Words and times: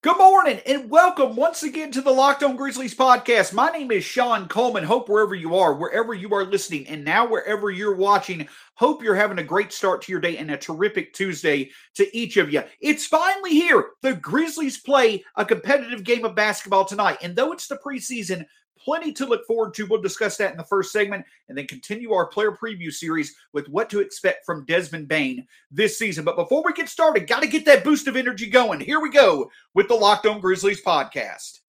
Good 0.00 0.16
morning 0.16 0.60
and 0.64 0.88
welcome 0.88 1.34
once 1.34 1.64
again 1.64 1.90
to 1.90 2.00
the 2.00 2.12
Locked 2.12 2.44
On 2.44 2.54
Grizzlies 2.54 2.94
podcast. 2.94 3.52
My 3.52 3.68
name 3.70 3.90
is 3.90 4.04
Shawn 4.04 4.46
Coleman. 4.46 4.84
Hope 4.84 5.08
wherever 5.08 5.34
you 5.34 5.56
are, 5.56 5.74
wherever 5.74 6.14
you 6.14 6.32
are 6.34 6.44
listening, 6.44 6.86
and 6.86 7.04
now 7.04 7.26
wherever 7.26 7.68
you're 7.68 7.96
watching, 7.96 8.46
hope 8.74 9.02
you're 9.02 9.16
having 9.16 9.40
a 9.40 9.42
great 9.42 9.72
start 9.72 10.02
to 10.02 10.12
your 10.12 10.20
day 10.20 10.36
and 10.36 10.52
a 10.52 10.56
terrific 10.56 11.14
Tuesday 11.14 11.72
to 11.96 12.16
each 12.16 12.36
of 12.36 12.52
you. 12.52 12.62
It's 12.80 13.06
finally 13.06 13.50
here. 13.50 13.86
The 14.02 14.14
Grizzlies 14.14 14.78
play 14.78 15.24
a 15.34 15.44
competitive 15.44 16.04
game 16.04 16.24
of 16.24 16.36
basketball 16.36 16.84
tonight. 16.84 17.18
And 17.20 17.34
though 17.34 17.50
it's 17.50 17.66
the 17.66 17.80
preseason, 17.84 18.46
plenty 18.78 19.12
to 19.12 19.26
look 19.26 19.46
forward 19.46 19.74
to. 19.74 19.86
We'll 19.86 20.02
discuss 20.02 20.36
that 20.38 20.52
in 20.52 20.56
the 20.56 20.64
first 20.64 20.92
segment 20.92 21.24
and 21.48 21.56
then 21.56 21.66
continue 21.66 22.12
our 22.12 22.26
player 22.26 22.52
preview 22.52 22.92
series 22.92 23.34
with 23.52 23.68
what 23.68 23.90
to 23.90 24.00
expect 24.00 24.46
from 24.46 24.64
Desmond 24.66 25.08
Bane 25.08 25.46
this 25.70 25.98
season. 25.98 26.24
But 26.24 26.36
before 26.36 26.62
we 26.64 26.72
get 26.72 26.88
started, 26.88 27.26
got 27.26 27.42
to 27.42 27.48
get 27.48 27.64
that 27.66 27.84
boost 27.84 28.06
of 28.08 28.16
energy 28.16 28.48
going. 28.48 28.80
Here 28.80 29.00
we 29.00 29.10
go 29.10 29.50
with 29.74 29.88
the 29.88 29.94
Locked 29.94 30.26
On 30.26 30.40
Grizzlies 30.40 30.82
podcast. 30.82 31.60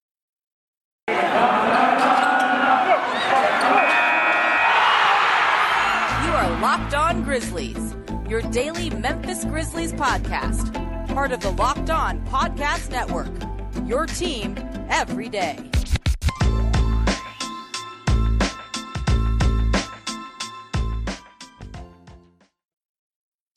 You 1.08 1.16
are 6.36 6.62
Locked 6.62 6.94
On 6.94 7.24
Grizzlies, 7.24 7.96
your 8.28 8.42
daily 8.44 8.90
Memphis 8.92 9.44
Grizzlies 9.46 9.94
podcast, 9.94 10.74
part 11.14 11.32
of 11.32 11.40
the 11.40 11.52
Locked 11.52 11.90
On 11.90 12.26
Podcast 12.28 12.92
Network. 12.92 13.32
Your 13.88 14.06
team 14.06 14.56
every 14.90 15.30
day. 15.30 15.58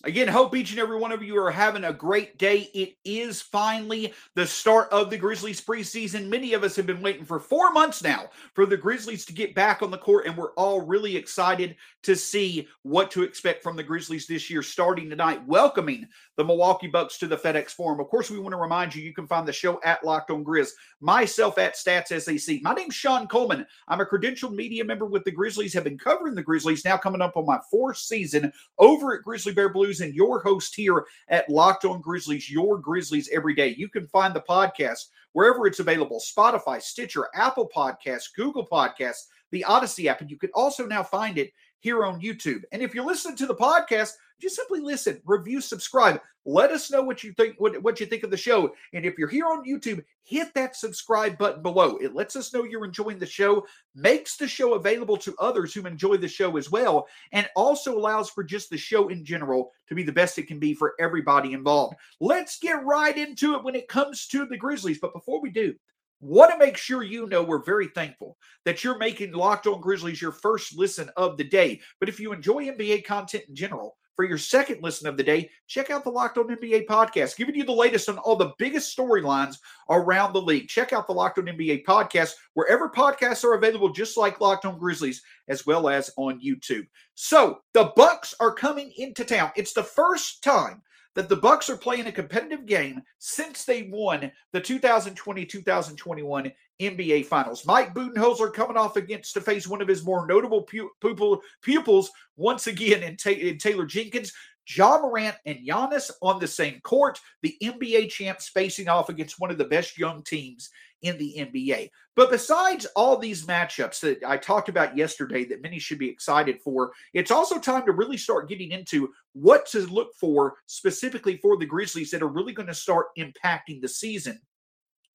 Again, 0.05 0.27
hope 0.27 0.57
each 0.57 0.73
and 0.73 0.81
every 0.81 0.99
one 0.99 1.13
of 1.13 1.23
you 1.23 1.39
are 1.39 1.51
having 1.53 1.85
a 1.85 1.93
great 1.93 2.37
day. 2.37 2.69
It 2.75 2.97
is 3.05 3.41
finally 3.41 4.13
the 4.35 4.45
start 4.45 4.89
of 4.91 5.11
the 5.11 5.17
Grizzlies 5.17 5.61
preseason. 5.61 6.27
Many 6.27 6.55
of 6.55 6.65
us 6.65 6.75
have 6.75 6.87
been 6.87 7.03
waiting 7.03 7.25
for 7.25 7.39
four 7.39 7.71
months 7.71 8.03
now 8.03 8.31
for 8.55 8.67
the 8.67 8.77
Grizzlies 8.77 9.25
to 9.27 9.33
get 9.33 9.55
back 9.55 9.81
on 9.81 9.93
the 9.93 9.99
court, 9.99 10.27
and 10.27 10.37
we're 10.37 10.55
all 10.55 10.81
really 10.81 11.17
excited 11.17 11.77
to 12.03 12.17
see 12.17 12.67
what 12.83 13.13
to 13.13 13.23
expect 13.23 13.63
from 13.63 13.77
the 13.77 13.83
Grizzlies 13.83 14.27
this 14.27 14.51
year, 14.51 14.61
starting 14.61 15.09
tonight, 15.09 15.47
welcoming 15.47 16.09
the 16.37 16.45
Milwaukee 16.45 16.89
Bucks 16.89 17.17
to 17.19 17.29
the 17.29 17.37
FedEx 17.37 17.71
Forum. 17.71 18.01
Of 18.01 18.09
course, 18.09 18.29
we 18.29 18.41
want 18.41 18.55
to 18.55 18.61
remind 18.61 18.97
you 18.97 19.05
you 19.05 19.15
can 19.15 19.29
find 19.29 19.47
the 19.47 19.53
show 19.53 19.81
at 19.85 20.05
Locked 20.05 20.33
On 20.33 20.45
Grizz, 20.45 20.71
myself 21.01 21.59
at 21.59 21.77
Stats 21.77 22.09
SAC. 22.09 22.61
My 22.63 22.75
name's 22.75 22.97
Shawn 22.97 23.29
Coleman. 23.29 23.65
I'm 23.87 24.01
a 24.01 24.07
credentialed 24.07 24.57
media 24.57 24.85
member 24.85 25.07
with 25.07 25.23
the 25.23 25.31
Grizzlies, 25.31 25.73
have 25.75 25.85
been 25.85 25.99
covering 25.99 26.35
the 26.35 26.43
Grizzlies 26.43 26.85
now 26.85 26.97
coming 26.97 27.23
up 27.23 27.37
on 27.37 27.47
my 27.47 27.61
fourth 27.71 27.99
season 27.99 28.53
over 28.79 29.15
at 29.15 29.23
Grizzly 29.23 29.53
Bear 29.53 29.69
Blues 29.69 29.92
and 30.01 30.15
your 30.15 30.41
host 30.41 30.75
here 30.75 31.05
at 31.29 31.49
Locked 31.49 31.85
On 31.85 32.01
Grizzlies, 32.01 32.51
your 32.51 32.79
Grizzlies 32.79 33.29
every 33.33 33.55
day. 33.55 33.75
You 33.77 33.89
can 33.89 34.07
find 34.07 34.35
the 34.35 34.41
podcast 34.41 35.09
wherever 35.33 35.67
it's 35.67 35.81
available 35.81 36.21
Spotify, 36.21 36.81
Stitcher, 36.81 37.29
Apple 37.35 37.69
Podcasts, 37.75 38.35
Google 38.35 38.67
Podcasts, 38.67 39.27
the 39.51 39.65
Odyssey 39.65 40.09
app. 40.09 40.21
And 40.21 40.31
you 40.31 40.39
can 40.39 40.51
also 40.55 40.87
now 40.87 41.03
find 41.03 41.39
it 41.39 41.53
here 41.83 42.05
on 42.05 42.21
YouTube. 42.21 42.63
And 42.73 42.81
if 42.81 42.95
you're 42.95 43.05
listening 43.05 43.37
to 43.37 43.47
the 43.47 43.55
podcast, 43.55 44.13
just 44.41 44.57
simply 44.57 44.81
listen, 44.81 45.21
review, 45.25 45.61
subscribe. 45.61 46.21
Let 46.45 46.71
us 46.71 46.91
know 46.91 47.03
what 47.03 47.23
you 47.23 47.33
think 47.33 47.55
what, 47.59 47.81
what 47.83 48.01
you 48.01 48.07
think 48.07 48.25
of 48.25 48.31
the 48.31 48.37
show. 48.37 48.73
And 48.93 49.05
if 49.05 49.19
you're 49.19 49.29
here 49.29 49.47
on 49.47 49.65
YouTube, 49.65 50.03
hit 50.25 50.53
that 50.55 50.75
subscribe 50.75 51.39
button 51.39 51.63
below. 51.63 51.97
It 51.99 52.15
lets 52.15 52.35
us 52.35 52.53
know 52.53 52.65
you're 52.65 52.85
enjoying 52.85 53.19
the 53.19 53.27
show, 53.27 53.65
makes 53.95 54.37
the 54.37 54.49
show 54.49 54.75
available 54.75 55.17
to 55.19 55.35
others 55.39 55.75
who 55.75 55.87
enjoy 55.87 56.17
the 56.17 56.29
show 56.29 56.57
as 56.57 56.71
well, 56.71 57.07
and 57.33 57.49
also 57.55 57.97
allows 57.97 58.31
for 58.31 58.43
just 58.43 58.71
the 58.71 58.79
show 58.79 59.09
in 59.09 59.25
general 59.25 59.71
to 59.89 59.95
be 59.95 60.03
the 60.03 60.11
best 60.11 60.39
it 60.39 60.49
can 60.49 60.59
be 60.59 60.75
for 60.75 60.95
everybody 60.99 61.53
involved. 61.53 61.95
Let's 62.21 62.59
get 62.59 62.85
right 62.85 63.17
into 63.17 63.55
it 63.55 63.63
when 63.63 63.77
it 63.77 63.89
comes 63.89 64.27
to 64.29 64.47
the 64.47 64.57
Grizzlies. 64.57 64.99
But 64.99 65.15
before 65.15 65.41
we 65.41 65.51
do, 65.51 65.75
want 66.23 66.53
to 66.53 66.59
make 66.59 66.77
sure 66.77 67.03
you 67.03 67.27
know 67.27 67.43
we're 67.43 67.65
very 67.65 67.89
thankful 67.89 68.39
that 68.65 68.83
you're 68.83 68.97
making 68.97 69.33
Locked 69.33 69.67
On 69.67 69.81
Grizzlies 69.81 70.23
your 70.23 70.33
first 70.33 70.79
listen 70.79 71.11
of 71.17 71.37
the 71.37 71.45
day. 71.45 71.81
But 72.01 72.09
if 72.09 72.19
you 72.19 72.33
enjoy 72.33 72.67
NBA 72.67 73.05
content 73.05 73.45
in 73.49 73.55
general, 73.55 73.97
for 74.15 74.25
your 74.25 74.39
second 74.39 74.83
listen 74.83 75.09
of 75.09 75.17
the 75.17 75.23
day, 75.23 75.51
check 75.67 75.91
out 75.91 76.05
the 76.05 76.11
Locked 76.11 76.39
On 76.39 76.47
NBA 76.47 76.87
podcast, 76.87 77.37
giving 77.37 77.55
you 77.55 77.65
the 77.65 77.73
latest 77.73 78.09
on 78.09 78.19
all 78.19 78.37
the 78.37 78.53
biggest 78.59 78.97
storylines 78.97 79.57
around 79.91 80.33
the 80.33 80.41
league. 80.41 80.69
Check 80.69 80.93
out 80.93 81.07
the 81.07 81.15
Locked 81.15 81.39
On 81.39 81.47
NBA 81.47 81.85
podcast 81.85 82.35
wherever 82.55 82.89
podcasts 82.89 83.43
are 83.43 83.55
available, 83.55 83.89
just 83.89 84.17
like 84.17 84.41
Locked 84.41 84.65
On 84.65 84.79
Grizzlies, 84.79 85.23
as 85.49 85.67
well 85.67 85.89
as 85.89 86.11
on 86.17 86.41
YouTube. 86.41 86.87
So 87.15 87.61
the 87.73 87.93
Bucks 87.97 88.35
are 88.39 88.55
coming 88.55 88.93
into 88.97 89.25
town. 89.25 89.51
It's 89.57 89.73
the 89.73 89.83
first 89.83 90.45
time 90.45 90.83
that 91.15 91.29
the 91.29 91.37
Bucks 91.37 91.69
are 91.69 91.77
playing 91.77 92.07
a 92.07 92.13
competitive 92.13 92.67
game 92.67 93.03
since 93.19 93.65
they 93.65 93.89
won 93.93 94.31
the 94.53 94.61
2020-2021 94.61 96.53
NBA 96.81 97.27
Finals. 97.27 97.67
Mike 97.67 97.95
Budenholzer 97.95 98.53
coming 98.53 98.77
off 98.77 98.97
against 98.97 99.35
to 99.35 99.41
face 99.41 99.67
one 99.67 99.83
of 99.83 99.89
his 99.89 100.05
more 100.05 100.27
notable 100.27 100.63
pupil, 100.63 101.41
pupils 101.63 102.11
once 102.37 102.67
again 102.67 103.03
in, 103.03 103.17
in 103.33 103.59
Taylor 103.59 103.87
Jenkins. 103.87 104.33
Ja 104.77 104.99
Morant 105.01 105.37
and 105.45 105.59
Giannis 105.67 106.11
on 106.23 106.39
the 106.39 106.47
same 106.47 106.81
court. 106.81 107.19
The 107.43 107.57
NBA 107.63 108.11
champs 108.11 108.49
facing 108.49 108.89
off 108.89 109.09
against 109.09 109.41
one 109.41 109.51
of 109.51 109.59
the 109.59 109.65
best 109.65 109.99
young 109.99 110.23
teams 110.23 110.71
in 111.03 111.19
the 111.19 111.35
NBA. 111.39 111.91
But 112.15 112.31
besides 112.31 112.87
all 112.97 113.17
these 113.17 113.47
matchups 113.47 114.01
that 114.01 114.23
I 114.27 114.37
talked 114.37 114.69
about 114.69 114.97
yesterday 114.97 115.45
that 115.47 115.63
many 115.63 115.79
should 115.79 115.99
be 115.99 116.09
excited 116.09 116.61
for, 116.63 116.93
it's 117.13 117.31
also 117.31 117.59
time 117.59 117.85
to 117.87 117.93
really 117.93 118.17
start 118.17 118.49
getting 118.49 118.71
into 118.71 119.11
what 119.33 119.67
to 119.67 119.87
look 119.87 120.15
for 120.19 120.55
specifically 120.67 121.37
for 121.39 121.57
the 121.57 121.67
Grizzlies 121.67 122.11
that 122.11 122.23
are 122.23 122.29
really 122.29 122.53
going 122.53 122.69
to 122.69 122.75
start 122.75 123.07
impacting 123.19 123.81
the 123.81 123.89
season 123.89 124.41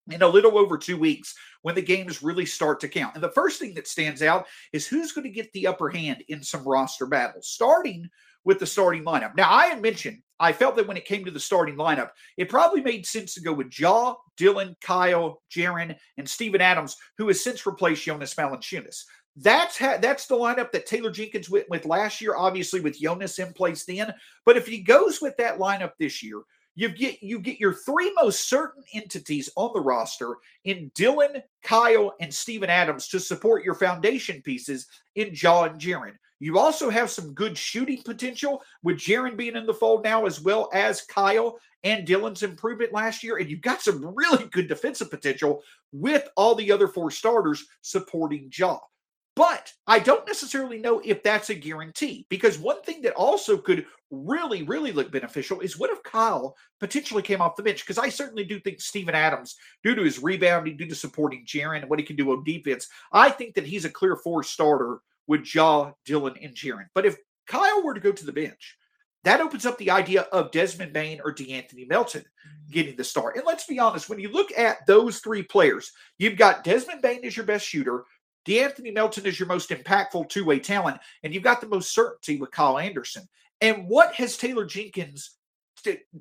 in 0.09 0.21
a 0.21 0.27
little 0.27 0.57
over 0.57 0.77
two 0.77 0.97
weeks 0.97 1.35
when 1.61 1.75
the 1.75 1.81
games 1.81 2.23
really 2.23 2.45
start 2.45 2.79
to 2.79 2.87
count. 2.87 3.15
And 3.15 3.23
the 3.23 3.31
first 3.31 3.59
thing 3.59 3.73
that 3.75 3.87
stands 3.87 4.21
out 4.21 4.47
is 4.71 4.87
who's 4.87 5.11
going 5.11 5.25
to 5.25 5.33
get 5.33 5.51
the 5.53 5.67
upper 5.67 5.89
hand 5.89 6.23
in 6.29 6.41
some 6.43 6.63
roster 6.63 7.05
battles, 7.05 7.47
starting 7.47 8.09
with 8.45 8.59
the 8.59 8.65
starting 8.65 9.03
lineup. 9.03 9.35
Now, 9.35 9.51
I 9.51 9.67
had 9.67 9.81
mentioned 9.81 10.21
I 10.39 10.51
felt 10.51 10.75
that 10.75 10.87
when 10.87 10.97
it 10.97 11.05
came 11.05 11.25
to 11.25 11.31
the 11.31 11.39
starting 11.39 11.75
lineup, 11.75 12.11
it 12.37 12.49
probably 12.49 12.81
made 12.81 13.05
sense 13.05 13.33
to 13.33 13.41
go 13.41 13.53
with 13.53 13.77
Ja, 13.77 14.15
Dillon, 14.37 14.75
Kyle, 14.81 15.41
Jaren, 15.51 15.95
and 16.17 16.29
Steven 16.29 16.61
Adams, 16.61 16.95
who 17.17 17.27
has 17.27 17.43
since 17.43 17.65
replaced 17.65 18.03
Jonas 18.03 18.33
Valanciunas. 18.33 19.03
That's 19.35 19.77
ha- 19.77 19.99
that's 20.01 20.25
the 20.25 20.35
lineup 20.35 20.71
that 20.71 20.85
Taylor 20.85 21.11
Jenkins 21.11 21.49
went 21.49 21.69
with 21.69 21.85
last 21.85 22.21
year, 22.21 22.35
obviously 22.35 22.79
with 22.79 22.99
Jonas 22.99 23.37
in 23.39 23.53
place 23.53 23.85
then. 23.85 24.13
But 24.45 24.57
if 24.57 24.67
he 24.67 24.79
goes 24.79 25.21
with 25.21 25.37
that 25.37 25.59
lineup 25.59 25.91
this 25.99 26.23
year, 26.23 26.41
you 26.77 26.89
get 26.89 27.21
you 27.23 27.39
get 27.39 27.59
your 27.59 27.73
three 27.73 28.11
most 28.21 28.47
certain 28.47 28.83
entities 28.93 29.49
on 29.55 29.71
the 29.73 29.81
roster 29.81 30.37
in 30.63 30.91
Dillon, 30.93 31.41
Kyle, 31.63 32.13
and 32.19 32.33
Steven 32.33 32.69
Adams 32.69 33.07
to 33.09 33.19
support 33.19 33.63
your 33.63 33.73
foundation 33.73 34.41
pieces 34.43 34.87
in 35.15 35.33
Ja 35.33 35.63
and 35.63 35.81
Jaren. 35.81 36.13
You 36.39 36.59
also 36.59 36.89
have 36.89 37.09
some 37.09 37.33
good 37.33 37.57
shooting 37.57 38.01
potential 38.03 38.61
with 38.83 38.97
Jaren 38.97 39.35
being 39.35 39.55
in 39.55 39.65
the 39.65 39.73
fold 39.73 40.03
now, 40.03 40.25
as 40.25 40.39
well 40.39 40.69
as 40.73 41.01
Kyle 41.01 41.59
and 41.83 42.05
Dillon's 42.05 42.43
improvement 42.43 42.93
last 42.93 43.23
year. 43.23 43.37
And 43.37 43.49
you've 43.49 43.61
got 43.61 43.81
some 43.81 44.13
really 44.15 44.45
good 44.45 44.67
defensive 44.67 45.09
potential 45.09 45.63
with 45.91 46.27
all 46.35 46.55
the 46.55 46.71
other 46.71 46.87
four 46.87 47.11
starters 47.11 47.65
supporting 47.81 48.51
Ja. 48.55 48.79
But 49.35 49.71
I 49.85 49.99
don't 49.99 50.25
necessarily 50.25 50.79
know 50.79 50.99
if 51.05 51.21
that's 51.21 51.51
a 51.51 51.55
guarantee 51.55 52.25
because 52.27 52.57
one 52.57 52.81
thing 52.81 53.03
that 53.03 53.13
also 53.13 53.55
could 53.55 53.85
really, 54.09 54.63
really 54.63 54.91
look 54.91 55.11
beneficial 55.11 55.59
is 55.59 55.77
what 55.77 55.91
if 55.91 56.01
Kyle 56.01 56.55
potentially 56.79 57.21
came 57.21 57.39
off 57.39 57.55
the 57.55 57.61
bench? 57.61 57.83
Because 57.85 57.99
I 57.99 58.09
certainly 58.09 58.45
do 58.45 58.59
think 58.59 58.81
Steven 58.81 59.13
Adams, 59.13 59.55
due 59.83 59.93
to 59.93 60.01
his 60.01 60.23
rebounding, 60.23 60.75
due 60.75 60.87
to 60.87 60.95
supporting 60.95 61.45
Jaren 61.45 61.81
and 61.81 61.89
what 61.89 61.99
he 61.99 62.05
can 62.05 62.15
do 62.15 62.31
on 62.31 62.43
defense, 62.43 62.87
I 63.11 63.29
think 63.29 63.53
that 63.53 63.67
he's 63.67 63.85
a 63.85 63.91
clear 63.91 64.15
four 64.15 64.41
starter 64.41 65.01
with 65.27 65.53
Ja, 65.53 65.91
Dillon, 66.05 66.35
and 66.41 66.55
Jaren. 66.55 66.87
But 66.93 67.05
if 67.05 67.17
Kyle 67.47 67.83
were 67.83 67.93
to 67.93 67.99
go 67.99 68.11
to 68.11 68.25
the 68.25 68.33
bench, 68.33 68.77
that 69.23 69.41
opens 69.41 69.65
up 69.65 69.77
the 69.77 69.91
idea 69.91 70.21
of 70.31 70.51
Desmond 70.51 70.93
Bane 70.93 71.19
or 71.23 71.33
De'Anthony 71.33 71.87
Melton 71.87 72.23
getting 72.71 72.95
the 72.95 73.03
start. 73.03 73.35
And 73.35 73.45
let's 73.45 73.65
be 73.65 73.79
honest, 73.79 74.09
when 74.09 74.19
you 74.19 74.29
look 74.29 74.57
at 74.57 74.85
those 74.87 75.19
three 75.19 75.43
players, 75.43 75.91
you've 76.17 76.37
got 76.37 76.63
Desmond 76.63 77.01
Bane 77.01 77.25
as 77.25 77.35
your 77.35 77.45
best 77.45 77.65
shooter, 77.65 78.05
De'Anthony 78.47 78.93
Melton 78.93 79.25
is 79.25 79.39
your 79.39 79.47
most 79.47 79.69
impactful 79.69 80.29
two 80.29 80.45
way 80.45 80.59
talent, 80.59 80.99
and 81.23 81.33
you've 81.33 81.43
got 81.43 81.59
the 81.59 81.67
most 81.67 81.93
certainty 81.93 82.37
with 82.37 82.51
Kyle 82.51 82.79
Anderson. 82.79 83.27
And 83.59 83.87
what 83.89 84.13
has 84.15 84.37
Taylor 84.37 84.65
Jenkins 84.65 85.31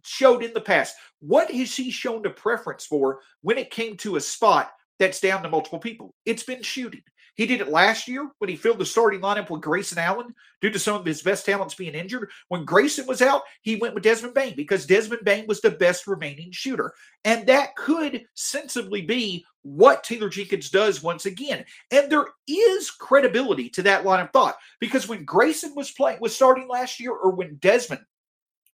showed 0.04 0.42
in 0.42 0.52
the 0.52 0.60
past? 0.60 0.96
What 1.20 1.50
has 1.50 1.76
he 1.76 1.90
shown 1.90 2.26
a 2.26 2.31
preference 2.31 2.84
for 2.84 3.20
when 3.42 3.58
it 3.58 3.70
came 3.70 3.96
to 3.98 4.16
a 4.16 4.20
spot 4.20 4.72
that's 4.98 5.20
down 5.20 5.42
to 5.44 5.48
multiple 5.48 5.78
people? 5.78 6.14
It's 6.25 6.42
been 6.42 6.62
shooting. 6.62 7.02
He 7.36 7.46
did 7.46 7.60
it 7.60 7.68
last 7.68 8.08
year 8.08 8.30
when 8.38 8.48
he 8.48 8.56
filled 8.56 8.78
the 8.78 8.86
starting 8.86 9.20
lineup 9.20 9.50
with 9.50 9.60
Grayson 9.60 9.98
Allen 9.98 10.34
due 10.62 10.70
to 10.70 10.78
some 10.78 10.96
of 10.96 11.04
his 11.04 11.22
best 11.22 11.44
talents 11.44 11.74
being 11.74 11.94
injured. 11.94 12.30
When 12.48 12.64
Grayson 12.64 13.06
was 13.06 13.20
out, 13.20 13.42
he 13.60 13.76
went 13.76 13.94
with 13.94 14.04
Desmond 14.04 14.34
Bane 14.34 14.56
because 14.56 14.86
Desmond 14.86 15.22
Bane 15.22 15.46
was 15.46 15.60
the 15.60 15.70
best 15.70 16.06
remaining 16.06 16.50
shooter. 16.50 16.94
And 17.24 17.46
that 17.46 17.76
could 17.76 18.24
sensibly 18.34 19.02
be 19.02 19.44
what 19.62 20.02
Taylor 20.02 20.30
Jenkins 20.30 20.70
does 20.70 21.02
once 21.02 21.26
again. 21.26 21.64
And 21.90 22.10
there 22.10 22.26
is 22.48 22.90
credibility 22.90 23.68
to 23.70 23.82
that 23.82 24.04
line 24.04 24.20
of 24.24 24.30
thought 24.30 24.56
because 24.80 25.06
when 25.06 25.24
Grayson 25.24 25.74
was 25.74 25.90
playing 25.90 26.20
was 26.20 26.34
starting 26.34 26.68
last 26.68 26.98
year 26.98 27.12
or 27.12 27.30
when 27.30 27.56
Desmond 27.56 28.02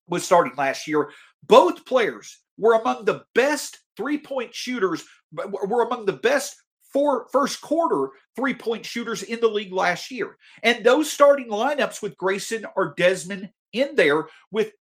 was 0.06 0.24
starting 0.24 0.52
last 0.56 0.86
year, 0.86 1.10
both 1.46 1.86
players 1.86 2.40
were 2.58 2.74
among 2.74 3.06
the 3.06 3.24
best 3.34 3.78
three 3.96 4.18
point 4.18 4.54
shooters, 4.54 5.04
were 5.32 5.86
among 5.86 6.04
the 6.04 6.12
best 6.12 6.56
four 6.92 7.26
first 7.32 7.60
quarter 7.60 8.10
three 8.37 8.54
point 8.54 8.84
shooters 8.84 9.22
in 9.22 9.40
the 9.40 9.48
league 9.48 9.72
last 9.72 10.10
year. 10.10 10.37
And 10.62 10.84
those 10.84 11.10
starting 11.10 11.48
lineups 11.48 12.02
with 12.02 12.16
Grayson 12.16 12.66
or 12.76 12.94
Desmond 12.96 13.50
in 13.72 13.94
there 13.94 14.26
with 14.50 14.72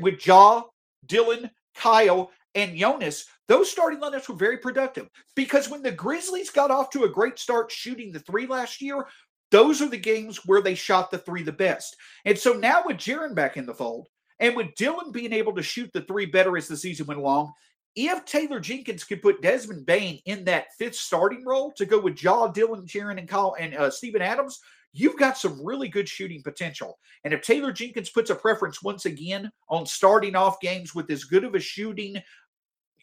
with 0.00 0.26
Ja, 0.26 0.62
Dillon, 1.06 1.50
Kyle, 1.74 2.30
and 2.54 2.76
Jonas, 2.76 3.26
those 3.48 3.70
starting 3.70 4.00
lineups 4.00 4.28
were 4.28 4.36
very 4.36 4.58
productive 4.58 5.08
because 5.36 5.68
when 5.68 5.82
the 5.82 5.92
Grizzlies 5.92 6.50
got 6.50 6.70
off 6.70 6.90
to 6.90 7.04
a 7.04 7.08
great 7.08 7.38
start 7.38 7.70
shooting 7.70 8.12
the 8.12 8.20
three 8.20 8.46
last 8.46 8.80
year, 8.80 9.06
those 9.50 9.80
are 9.82 9.88
the 9.88 9.96
games 9.96 10.46
where 10.46 10.62
they 10.62 10.74
shot 10.74 11.10
the 11.10 11.18
three 11.18 11.42
the 11.42 11.52
best. 11.52 11.96
And 12.24 12.38
so 12.38 12.52
now 12.52 12.82
with 12.84 12.96
Jaren 12.96 13.34
back 13.34 13.56
in 13.56 13.66
the 13.66 13.74
fold 13.74 14.08
and 14.38 14.56
with 14.56 14.74
Dillon 14.76 15.12
being 15.12 15.32
able 15.32 15.54
to 15.54 15.62
shoot 15.62 15.90
the 15.92 16.02
three 16.02 16.26
better 16.26 16.56
as 16.56 16.68
the 16.68 16.76
season 16.76 17.06
went 17.06 17.20
along, 17.20 17.52
if 17.96 18.24
Taylor 18.24 18.60
Jenkins 18.60 19.04
could 19.04 19.22
put 19.22 19.42
Desmond 19.42 19.86
Bane 19.86 20.20
in 20.26 20.44
that 20.44 20.72
fifth 20.78 20.94
starting 20.94 21.44
role 21.44 21.72
to 21.72 21.86
go 21.86 21.98
with 21.98 22.22
Ja, 22.22 22.48
Dillon, 22.48 22.86
Jaren, 22.86 23.18
and 23.18 23.28
Kyle 23.28 23.56
and 23.58 23.74
uh, 23.74 23.90
Steven 23.90 24.22
Adams, 24.22 24.60
you've 24.92 25.18
got 25.18 25.38
some 25.38 25.64
really 25.64 25.88
good 25.88 26.08
shooting 26.08 26.42
potential. 26.42 26.98
And 27.24 27.34
if 27.34 27.42
Taylor 27.42 27.72
Jenkins 27.72 28.10
puts 28.10 28.30
a 28.30 28.34
preference 28.34 28.82
once 28.82 29.06
again 29.06 29.50
on 29.68 29.86
starting 29.86 30.36
off 30.36 30.60
games 30.60 30.94
with 30.94 31.10
as 31.10 31.24
good 31.24 31.44
of 31.44 31.54
a 31.54 31.60
shooting 31.60 32.16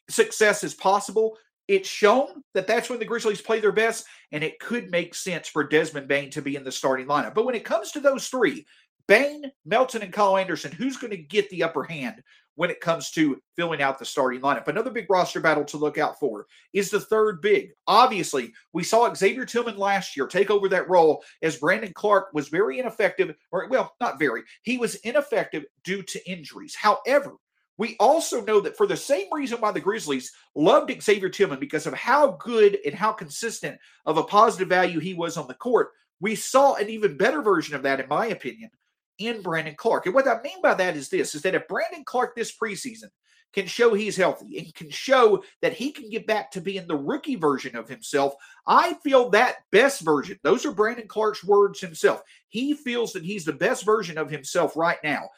success 0.09 0.63
as 0.63 0.73
possible, 0.73 1.37
it's 1.67 1.89
shown 1.89 2.43
that 2.53 2.65
that's 2.65 2.89
when 2.89 2.99
the 2.99 3.05
Grizzlies 3.05 3.41
play 3.41 3.59
their 3.59 3.73
best, 3.73 4.05
and 4.31 4.41
it 4.41 4.59
could 4.59 4.89
make 4.89 5.13
sense 5.13 5.49
for 5.49 5.65
Desmond 5.65 6.07
Bane 6.07 6.29
to 6.31 6.41
be 6.41 6.55
in 6.55 6.63
the 6.63 6.71
starting 6.71 7.07
lineup. 7.07 7.33
But 7.33 7.45
when 7.45 7.55
it 7.55 7.65
comes 7.65 7.91
to 7.91 7.99
those 7.99 8.29
three, 8.29 8.65
Bane, 9.07 9.51
Melton, 9.65 10.01
and 10.01 10.13
Kyle 10.13 10.37
Anderson, 10.37 10.71
who's 10.71 10.97
going 10.97 11.11
to 11.11 11.17
get 11.17 11.49
the 11.49 11.63
upper 11.63 11.83
hand 11.83 12.23
when 12.57 12.69
it 12.69 12.81
comes 12.81 13.11
to 13.11 13.41
filling 13.55 13.81
out 13.81 13.97
the 13.97 14.05
starting 14.05 14.41
lineup? 14.41 14.67
Another 14.67 14.91
big 14.91 15.05
roster 15.09 15.39
battle 15.39 15.63
to 15.63 15.77
look 15.77 15.97
out 15.97 16.19
for 16.19 16.47
is 16.73 16.89
the 16.89 16.99
third 16.99 17.41
big. 17.41 17.69
Obviously, 17.87 18.51
we 18.73 18.83
saw 18.83 19.13
Xavier 19.13 19.45
Tillman 19.45 19.77
last 19.77 20.17
year 20.17 20.27
take 20.27 20.51
over 20.51 20.67
that 20.67 20.89
role 20.89 21.23
as 21.41 21.57
Brandon 21.57 21.93
Clarke 21.93 22.33
was 22.33 22.49
very 22.49 22.79
ineffective, 22.79 23.33
or 23.51 23.67
well, 23.69 23.95
not 24.01 24.19
very. 24.19 24.41
He 24.63 24.77
was 24.77 24.95
ineffective 24.95 25.63
due 25.83 26.03
to 26.03 26.29
injuries. 26.29 26.75
However, 26.75 27.35
we 27.77 27.95
also 27.99 28.43
know 28.43 28.59
that 28.61 28.75
for 28.75 28.87
the 28.87 28.97
same 28.97 29.27
reason 29.31 29.61
why 29.61 29.71
the 29.71 29.79
Grizzlies 29.79 30.31
loved 30.55 30.91
Xavier 31.01 31.29
Tillman 31.29 31.59
because 31.59 31.85
of 31.85 31.93
how 31.93 32.31
good 32.39 32.79
and 32.85 32.95
how 32.95 33.11
consistent 33.11 33.79
of 34.05 34.17
a 34.17 34.23
positive 34.23 34.67
value 34.67 34.99
he 34.99 35.13
was 35.13 35.37
on 35.37 35.47
the 35.47 35.53
court, 35.53 35.91
we 36.19 36.35
saw 36.35 36.73
an 36.75 36.89
even 36.89 37.17
better 37.17 37.41
version 37.41 37.75
of 37.75 37.83
that, 37.83 37.99
in 37.99 38.09
my 38.09 38.27
opinion, 38.27 38.71
in 39.19 39.41
Brandon 39.41 39.75
Clarke. 39.75 40.05
And 40.05 40.15
what 40.15 40.27
I 40.27 40.41
mean 40.41 40.61
by 40.61 40.73
that 40.75 40.95
is 40.95 41.09
this 41.09 41.35
is 41.35 41.41
that 41.43 41.55
if 41.55 41.67
Brandon 41.67 42.03
Clarke 42.03 42.35
this 42.35 42.55
preseason 42.55 43.09
can 43.53 43.65
show 43.65 43.93
he's 43.93 44.17
healthy 44.17 44.57
and 44.57 44.73
can 44.75 44.89
show 44.89 45.43
that 45.61 45.73
he 45.73 45.91
can 45.91 46.09
get 46.09 46.27
back 46.27 46.51
to 46.51 46.61
being 46.61 46.85
the 46.87 46.95
rookie 46.95 47.35
version 47.35 47.75
of 47.75 47.87
himself, 47.87 48.35
I 48.65 48.95
feel 49.03 49.29
that 49.29 49.57
best 49.71 50.01
version, 50.01 50.37
those 50.43 50.65
are 50.65 50.71
Brandon 50.71 51.07
Clarke's 51.07 51.43
words 51.43 51.79
himself. 51.79 52.21
He 52.49 52.73
feels 52.73 53.13
that 53.13 53.23
he's 53.23 53.45
the 53.45 53.53
best 53.53 53.85
version 53.85 54.17
of 54.17 54.29
himself 54.29 54.75
right 54.75 54.99
now. 55.03 55.29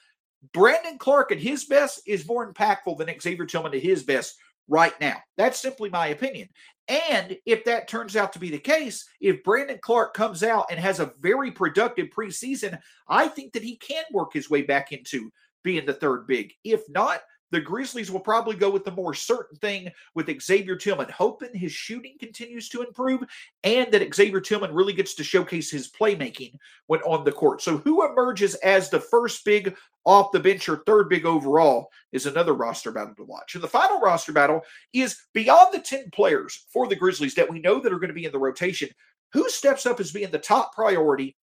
Brandon 0.53 0.97
Clarke 0.97 1.31
at 1.31 1.39
his 1.39 1.65
best 1.65 2.01
is 2.05 2.27
more 2.27 2.51
impactful 2.51 2.97
than 2.97 3.19
Xavier 3.19 3.45
Tillman 3.45 3.73
at 3.73 3.81
his 3.81 4.03
best 4.03 4.37
right 4.67 4.93
now. 5.01 5.17
That's 5.37 5.59
simply 5.59 5.89
my 5.89 6.07
opinion. 6.07 6.47
And 6.89 7.37
if 7.45 7.63
that 7.65 7.87
turns 7.87 8.15
out 8.15 8.33
to 8.33 8.39
be 8.39 8.49
the 8.49 8.57
case, 8.57 9.07
if 9.21 9.43
Brandon 9.43 9.77
Clarke 9.79 10.15
comes 10.15 10.41
out 10.41 10.65
and 10.71 10.79
has 10.79 10.99
a 10.99 11.13
very 11.19 11.51
productive 11.51 12.07
preseason, 12.07 12.79
I 13.07 13.27
think 13.27 13.53
that 13.53 13.63
he 13.63 13.77
can 13.77 14.03
work 14.11 14.33
his 14.33 14.49
way 14.49 14.63
back 14.63 14.91
into 14.91 15.31
being 15.63 15.85
the 15.85 15.93
third 15.93 16.25
big. 16.25 16.53
If 16.63 16.81
not, 16.89 17.21
the 17.51 17.61
Grizzlies 17.61 18.11
will 18.11 18.19
probably 18.19 18.55
go 18.55 18.69
with 18.69 18.85
the 18.85 18.91
more 18.91 19.13
certain 19.13 19.57
thing 19.57 19.89
with 20.15 20.41
Xavier 20.41 20.75
Tillman, 20.75 21.09
hoping 21.09 21.53
his 21.53 21.71
shooting 21.71 22.15
continues 22.19 22.69
to 22.69 22.81
improve 22.81 23.23
and 23.63 23.91
that 23.91 24.13
Xavier 24.13 24.41
Tillman 24.41 24.73
really 24.73 24.93
gets 24.93 25.13
to 25.15 25.23
showcase 25.23 25.71
his 25.71 25.89
playmaking 25.89 26.55
when 26.87 27.01
on 27.01 27.23
the 27.23 27.31
court. 27.31 27.61
So, 27.61 27.77
who 27.77 28.05
emerges 28.05 28.55
as 28.55 28.89
the 28.89 28.99
first 28.99 29.43
big 29.45 29.75
off 30.05 30.31
the 30.31 30.39
bench 30.39 30.67
or 30.69 30.77
third 30.85 31.09
big 31.09 31.25
overall 31.25 31.89
is 32.11 32.25
another 32.25 32.53
roster 32.53 32.91
battle 32.91 33.13
to 33.15 33.23
watch. 33.23 33.55
And 33.55 33.63
the 33.63 33.67
final 33.67 33.99
roster 33.99 34.31
battle 34.31 34.61
is 34.93 35.17
beyond 35.33 35.73
the 35.73 35.79
10 35.79 36.09
players 36.11 36.65
for 36.71 36.87
the 36.87 36.95
Grizzlies 36.95 37.35
that 37.35 37.49
we 37.49 37.59
know 37.59 37.79
that 37.79 37.91
are 37.91 37.99
going 37.99 38.09
to 38.09 38.13
be 38.13 38.25
in 38.25 38.31
the 38.31 38.39
rotation. 38.39 38.89
Who 39.33 39.49
steps 39.49 39.85
up 39.85 39.99
as 39.99 40.11
being 40.11 40.31
the 40.31 40.39
top 40.39 40.73
priority 40.73 41.35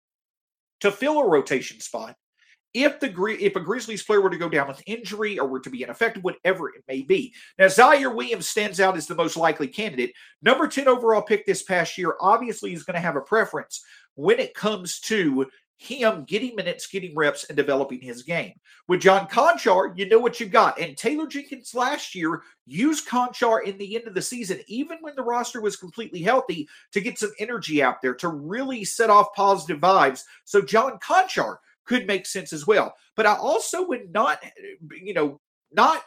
to 0.80 0.90
fill 0.90 1.20
a 1.20 1.28
rotation 1.28 1.80
spot 1.80 2.16
if 2.76 3.00
the 3.00 3.08
if 3.40 3.56
a 3.56 3.60
Grizzlies 3.60 4.02
player 4.02 4.20
were 4.20 4.28
to 4.28 4.36
go 4.36 4.50
down 4.50 4.68
with 4.68 4.82
injury 4.84 5.38
or 5.38 5.48
were 5.48 5.60
to 5.60 5.70
be 5.70 5.82
ineffective, 5.82 6.22
whatever 6.22 6.68
it 6.68 6.84
may 6.86 7.00
be. 7.00 7.32
Now, 7.58 7.66
Ziaire 7.66 8.14
Williams 8.14 8.50
stands 8.50 8.80
out 8.80 8.98
as 8.98 9.06
the 9.06 9.14
most 9.14 9.34
likely 9.34 9.66
candidate. 9.66 10.12
Number 10.42 10.68
10 10.68 10.86
overall 10.86 11.22
pick 11.22 11.46
this 11.46 11.62
past 11.62 11.96
year, 11.96 12.16
obviously, 12.20 12.74
is 12.74 12.82
going 12.82 12.94
to 12.94 13.00
have 13.00 13.16
a 13.16 13.22
preference 13.22 13.82
when 14.14 14.38
it 14.38 14.54
comes 14.54 15.00
to 15.00 15.46
him 15.78 16.24
getting 16.24 16.54
minutes, 16.54 16.86
getting 16.86 17.14
reps, 17.14 17.44
and 17.44 17.56
developing 17.56 18.00
his 18.00 18.22
game. 18.22 18.52
With 18.88 19.00
John 19.00 19.26
Konchar, 19.26 19.96
you 19.96 20.06
know 20.06 20.18
what 20.18 20.38
you 20.38 20.46
got. 20.46 20.78
And 20.78 20.98
Taylor 20.98 21.26
Jenkins 21.26 21.74
last 21.74 22.14
year 22.14 22.42
used 22.66 23.08
Konchar 23.08 23.64
in 23.64 23.78
the 23.78 23.96
end 23.96 24.06
of 24.06 24.14
the 24.14 24.22
season, 24.22 24.60
even 24.68 24.98
when 25.00 25.16
the 25.16 25.22
roster 25.22 25.62
was 25.62 25.76
completely 25.76 26.20
healthy, 26.20 26.68
to 26.92 27.00
get 27.00 27.18
some 27.18 27.32
energy 27.38 27.82
out 27.82 28.02
there, 28.02 28.14
to 28.16 28.28
really 28.28 28.84
set 28.84 29.10
off 29.10 29.34
positive 29.34 29.80
vibes. 29.80 30.22
So 30.44 30.60
John 30.60 30.98
Konchar 30.98 31.56
could 31.86 32.06
make 32.06 32.26
sense 32.26 32.52
as 32.52 32.66
well. 32.66 32.94
But 33.16 33.26
I 33.26 33.34
also 33.34 33.86
would 33.86 34.12
not, 34.12 34.42
you 34.90 35.14
know, 35.14 35.40
not 35.72 36.02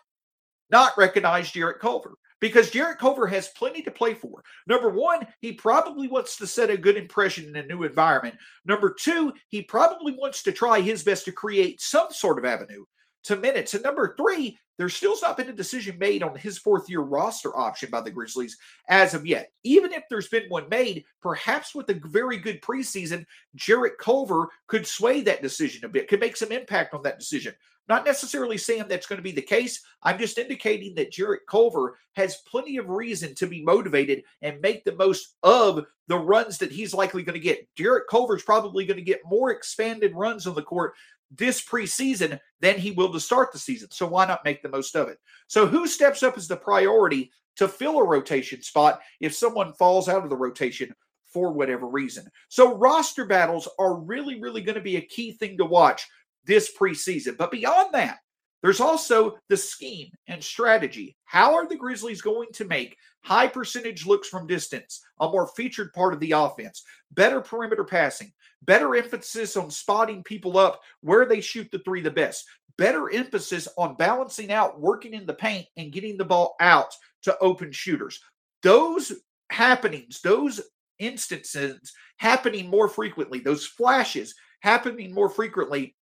not 0.72 0.98
recognize 0.98 1.52
Jarrett 1.52 1.80
Culver 1.80 2.14
because 2.40 2.70
Jarrett 2.70 3.00
Culver 3.00 3.28
has 3.28 3.50
plenty 3.50 3.82
to 3.82 3.92
play 3.92 4.14
for. 4.14 4.44
Number 4.68 4.90
one, 4.90 5.28
he 5.42 5.54
probably 5.54 6.08
wants 6.08 6.38
to 6.38 6.48
set 6.48 6.70
a 6.70 6.78
good 6.78 6.96
impression 6.96 7.46
in 7.50 7.56
a 7.56 7.66
new 7.66 7.84
environment. 7.84 8.36
Number 8.66 8.94
two, 8.94 9.34
he 9.50 9.62
probably 9.64 10.14
wants 10.14 10.44
to 10.44 10.52
try 10.52 10.80
his 10.80 11.04
best 11.04 11.26
to 11.26 11.32
create 11.32 11.82
some 11.82 12.12
sort 12.12 12.38
of 12.40 12.46
avenue 12.46 12.86
to 13.26 13.36
minutes. 13.36 13.74
And 13.74 13.84
number 13.84 14.16
three, 14.18 14.58
there's 14.80 14.96
still 14.96 15.18
not 15.22 15.36
been 15.36 15.50
a 15.50 15.54
decision 15.54 15.98
made 16.00 16.24
on 16.24 16.38
his 16.38 16.58
fourth 16.58 16.90
year 16.90 17.02
roster 17.02 17.56
option 17.56 17.90
by 17.92 18.00
the 18.00 18.10
Grizzlies 18.10 18.58
as 18.88 19.14
of 19.14 19.26
yet. 19.26 19.52
Even 19.66 19.92
if 19.92 20.04
there's 20.10 20.30
been 20.30 20.46
one 20.48 20.70
made, 20.70 21.04
perhaps 21.22 21.76
with 21.76 21.90
a 21.90 22.00
very 22.06 22.38
good 22.38 22.62
preseason, 22.62 23.26
Jarrett 23.56 23.98
Culver 24.00 24.48
could 24.68 24.88
sway 24.88 25.20
that 25.20 25.42
decision 25.42 25.84
a 25.84 25.90
bit, 25.90 26.08
could 26.08 26.22
make 26.22 26.38
some 26.38 26.54
impact 26.54 26.94
on 26.94 27.04
that 27.04 27.20
decision. 27.20 27.54
Not 27.90 28.06
necessarily 28.06 28.58
saying 28.58 28.86
that's 28.88 29.08
going 29.08 29.18
to 29.18 29.24
be 29.24 29.32
the 29.32 29.42
case. 29.42 29.82
I'm 30.04 30.20
just 30.20 30.38
indicating 30.38 30.94
that 30.96 31.12
Jarrett 31.12 31.48
Culver 31.50 31.98
has 32.14 32.44
plenty 32.48 32.78
of 32.78 32.88
reason 32.88 33.34
to 33.36 33.48
be 33.48 33.64
motivated 33.64 34.24
and 34.44 34.62
make 34.62 34.86
the 34.86 34.96
most 34.96 35.36
of 35.42 35.86
the 36.08 36.18
runs 36.18 36.60
that 36.60 36.72
he's 36.72 36.94
likely 36.94 37.24
going 37.24 37.34
to 37.34 37.40
get. 37.40 37.68
Jarrett 37.76 38.08
Culver's 38.08 38.44
probably 38.44 38.86
going 38.86 38.98
to 38.98 39.04
get 39.04 39.26
more 39.26 39.50
expanded 39.50 40.14
runs 40.14 40.46
on 40.46 40.54
the 40.54 40.62
court 40.62 40.94
this 41.32 41.64
preseason 41.66 42.40
than 42.60 42.78
he 42.78 42.92
will 42.92 43.12
to 43.12 43.20
start 43.20 43.52
the 43.52 43.60
season. 43.60 43.90
So 43.92 44.08
why 44.08 44.26
not 44.26 44.46
make 44.46 44.62
the 44.62 44.70
most 44.70 44.96
of 44.96 45.08
it? 45.08 45.20
So 45.48 45.66
who 45.66 45.88
steps 45.88 46.22
up 46.22 46.38
as 46.38 46.48
the 46.48 46.58
priority 46.58 47.32
to 47.56 47.68
fill 47.68 47.98
a 47.98 48.04
rotation 48.04 48.62
spot 48.62 49.00
if 49.20 49.34
someone 49.34 49.74
falls 49.74 50.08
out 50.08 50.24
of 50.24 50.30
the 50.30 50.38
rotation 50.38 50.94
for 51.26 51.52
whatever 51.52 51.88
reason? 51.88 52.30
So 52.50 52.76
roster 52.76 53.26
battles 53.26 53.68
are 53.80 53.96
really, 53.96 54.40
really 54.40 54.62
going 54.62 54.76
to 54.76 54.82
be 54.82 54.98
a 54.98 55.02
key 55.02 55.32
thing 55.32 55.58
to 55.58 55.66
watch 55.66 56.08
this 56.46 56.72
preseason. 56.78 57.38
But 57.38 57.52
beyond 57.52 57.94
that, 57.94 58.20
there's 58.62 58.82
also 58.82 59.38
the 59.48 59.58
scheme 59.58 60.10
and 60.28 60.44
strategy. 60.44 61.16
How 61.26 61.56
are 61.56 61.68
the 61.68 61.78
Grizzlies 61.78 62.22
going 62.22 62.50
to 62.54 62.66
make 62.66 62.98
high 63.24 63.48
percentage 63.48 64.06
looks 64.06 64.28
from 64.28 64.48
distance 64.48 65.02
a 65.20 65.30
more 65.30 65.48
featured 65.48 65.94
part 65.94 66.14
of 66.14 66.20
the 66.20 66.34
offense? 66.34 66.84
Better 67.12 67.40
perimeter 67.40 67.86
passing, 67.86 68.32
better 68.64 68.96
emphasis 68.96 69.56
on 69.56 69.72
spotting 69.72 70.24
people 70.24 70.58
up 70.58 70.82
where 71.02 71.26
they 71.26 71.40
shoot 71.40 71.70
the 71.72 71.80
three 71.80 72.02
the 72.02 72.12
best, 72.12 72.46
better 72.78 73.10
emphasis 73.12 73.68
on 73.78 73.96
balancing 73.96 74.52
out, 74.52 74.80
working 74.80 75.14
in 75.14 75.26
the 75.26 75.34
paint, 75.34 75.68
and 75.78 75.94
getting 75.94 76.18
the 76.18 76.26
ball 76.26 76.56
out 76.60 76.94
to 77.24 77.38
open 77.40 77.72
shooters. 77.72 78.22
Those 78.64 79.14
happenings, 79.52 80.22
those 80.22 80.62
instances 81.00 81.94
happening 82.18 82.70
more 82.70 82.90
frequently, 82.90 83.40
those 83.40 83.66
flashes 83.66 84.36
happening 84.62 85.14
more 85.14 85.30
frequently 85.30 85.96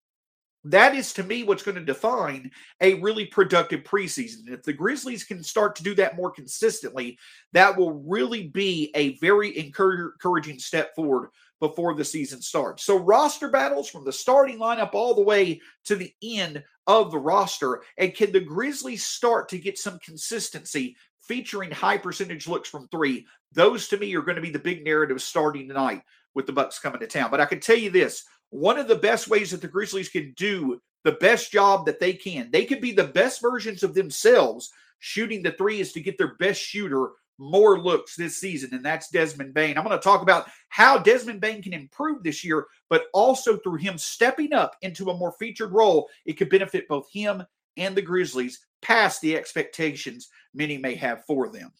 that 0.71 0.95
is 0.95 1.13
to 1.13 1.23
me 1.23 1.43
what's 1.43 1.63
going 1.63 1.75
to 1.75 1.85
define 1.85 2.51
a 2.81 2.95
really 2.95 3.25
productive 3.25 3.83
preseason. 3.83 4.49
If 4.49 4.63
the 4.63 4.73
Grizzlies 4.73 5.23
can 5.23 5.43
start 5.43 5.75
to 5.75 5.83
do 5.83 5.93
that 5.95 6.15
more 6.15 6.31
consistently, 6.31 7.17
that 7.53 7.75
will 7.75 7.93
really 8.03 8.47
be 8.47 8.91
a 8.95 9.17
very 9.17 9.57
encouraging 9.57 10.59
step 10.59 10.95
forward 10.95 11.29
before 11.59 11.95
the 11.95 12.05
season 12.05 12.41
starts. 12.41 12.83
So, 12.83 12.97
roster 12.97 13.49
battles 13.49 13.89
from 13.89 14.05
the 14.05 14.13
starting 14.13 14.59
lineup 14.59 14.93
all 14.93 15.15
the 15.15 15.21
way 15.21 15.59
to 15.85 15.95
the 15.95 16.13
end 16.23 16.63
of 16.85 17.11
the 17.11 17.19
roster. 17.19 17.81
And 17.97 18.13
can 18.13 18.31
the 18.31 18.39
Grizzlies 18.39 19.05
start 19.05 19.49
to 19.49 19.57
get 19.57 19.77
some 19.77 19.99
consistency 19.99 20.95
featuring 21.21 21.71
high 21.71 21.97
percentage 21.97 22.47
looks 22.47 22.69
from 22.69 22.87
three? 22.87 23.25
Those 23.53 23.87
to 23.89 23.97
me 23.97 24.15
are 24.15 24.21
going 24.21 24.35
to 24.35 24.41
be 24.41 24.51
the 24.51 24.59
big 24.59 24.83
narrative 24.83 25.21
starting 25.21 25.67
tonight 25.67 26.03
with 26.35 26.45
the 26.45 26.53
Bucks 26.53 26.79
coming 26.79 26.99
to 26.99 27.07
town. 27.07 27.31
But 27.31 27.41
I 27.41 27.45
can 27.45 27.59
tell 27.59 27.77
you 27.77 27.89
this 27.89 28.23
one 28.49 28.77
of 28.77 28.87
the 28.87 28.95
best 28.95 29.27
ways 29.27 29.51
that 29.51 29.61
the 29.61 29.67
Grizzlies 29.67 30.09
can 30.09 30.33
do 30.37 30.81
the 31.03 31.13
best 31.13 31.51
job 31.51 31.85
that 31.85 31.99
they 31.99 32.13
can, 32.13 32.49
they 32.51 32.65
could 32.65 32.81
be 32.81 32.91
the 32.91 33.03
best 33.03 33.41
versions 33.41 33.83
of 33.83 33.93
themselves 33.93 34.71
shooting 34.99 35.43
the 35.43 35.51
three 35.51 35.79
is 35.79 35.93
to 35.93 36.01
get 36.01 36.17
their 36.17 36.35
best 36.35 36.59
shooter 36.59 37.11
more 37.37 37.79
looks 37.79 38.15
this 38.15 38.37
season, 38.37 38.71
and 38.73 38.83
that's 38.83 39.09
Desmond 39.09 39.53
Bane. 39.53 39.77
I'm 39.77 39.83
going 39.83 39.97
to 39.97 40.03
talk 40.03 40.21
about 40.21 40.49
how 40.69 40.97
Desmond 40.97 41.39
Bane 41.39 41.61
can 41.61 41.73
improve 41.73 42.23
this 42.23 42.43
year, 42.43 42.65
but 42.89 43.05
also 43.13 43.57
through 43.57 43.77
him 43.77 43.97
stepping 43.97 44.53
up 44.53 44.75
into 44.81 45.09
a 45.09 45.17
more 45.17 45.33
featured 45.33 45.71
role, 45.71 46.09
it 46.25 46.33
could 46.33 46.49
benefit 46.49 46.87
both 46.87 47.07
him 47.11 47.43
and 47.77 47.95
the 47.95 48.01
Grizzlies 48.01 48.65
past 48.81 49.21
the 49.21 49.35
expectations 49.35 50.29
many 50.53 50.77
may 50.77 50.95
have 50.95 51.25
for 51.25 51.49
them. 51.49 51.71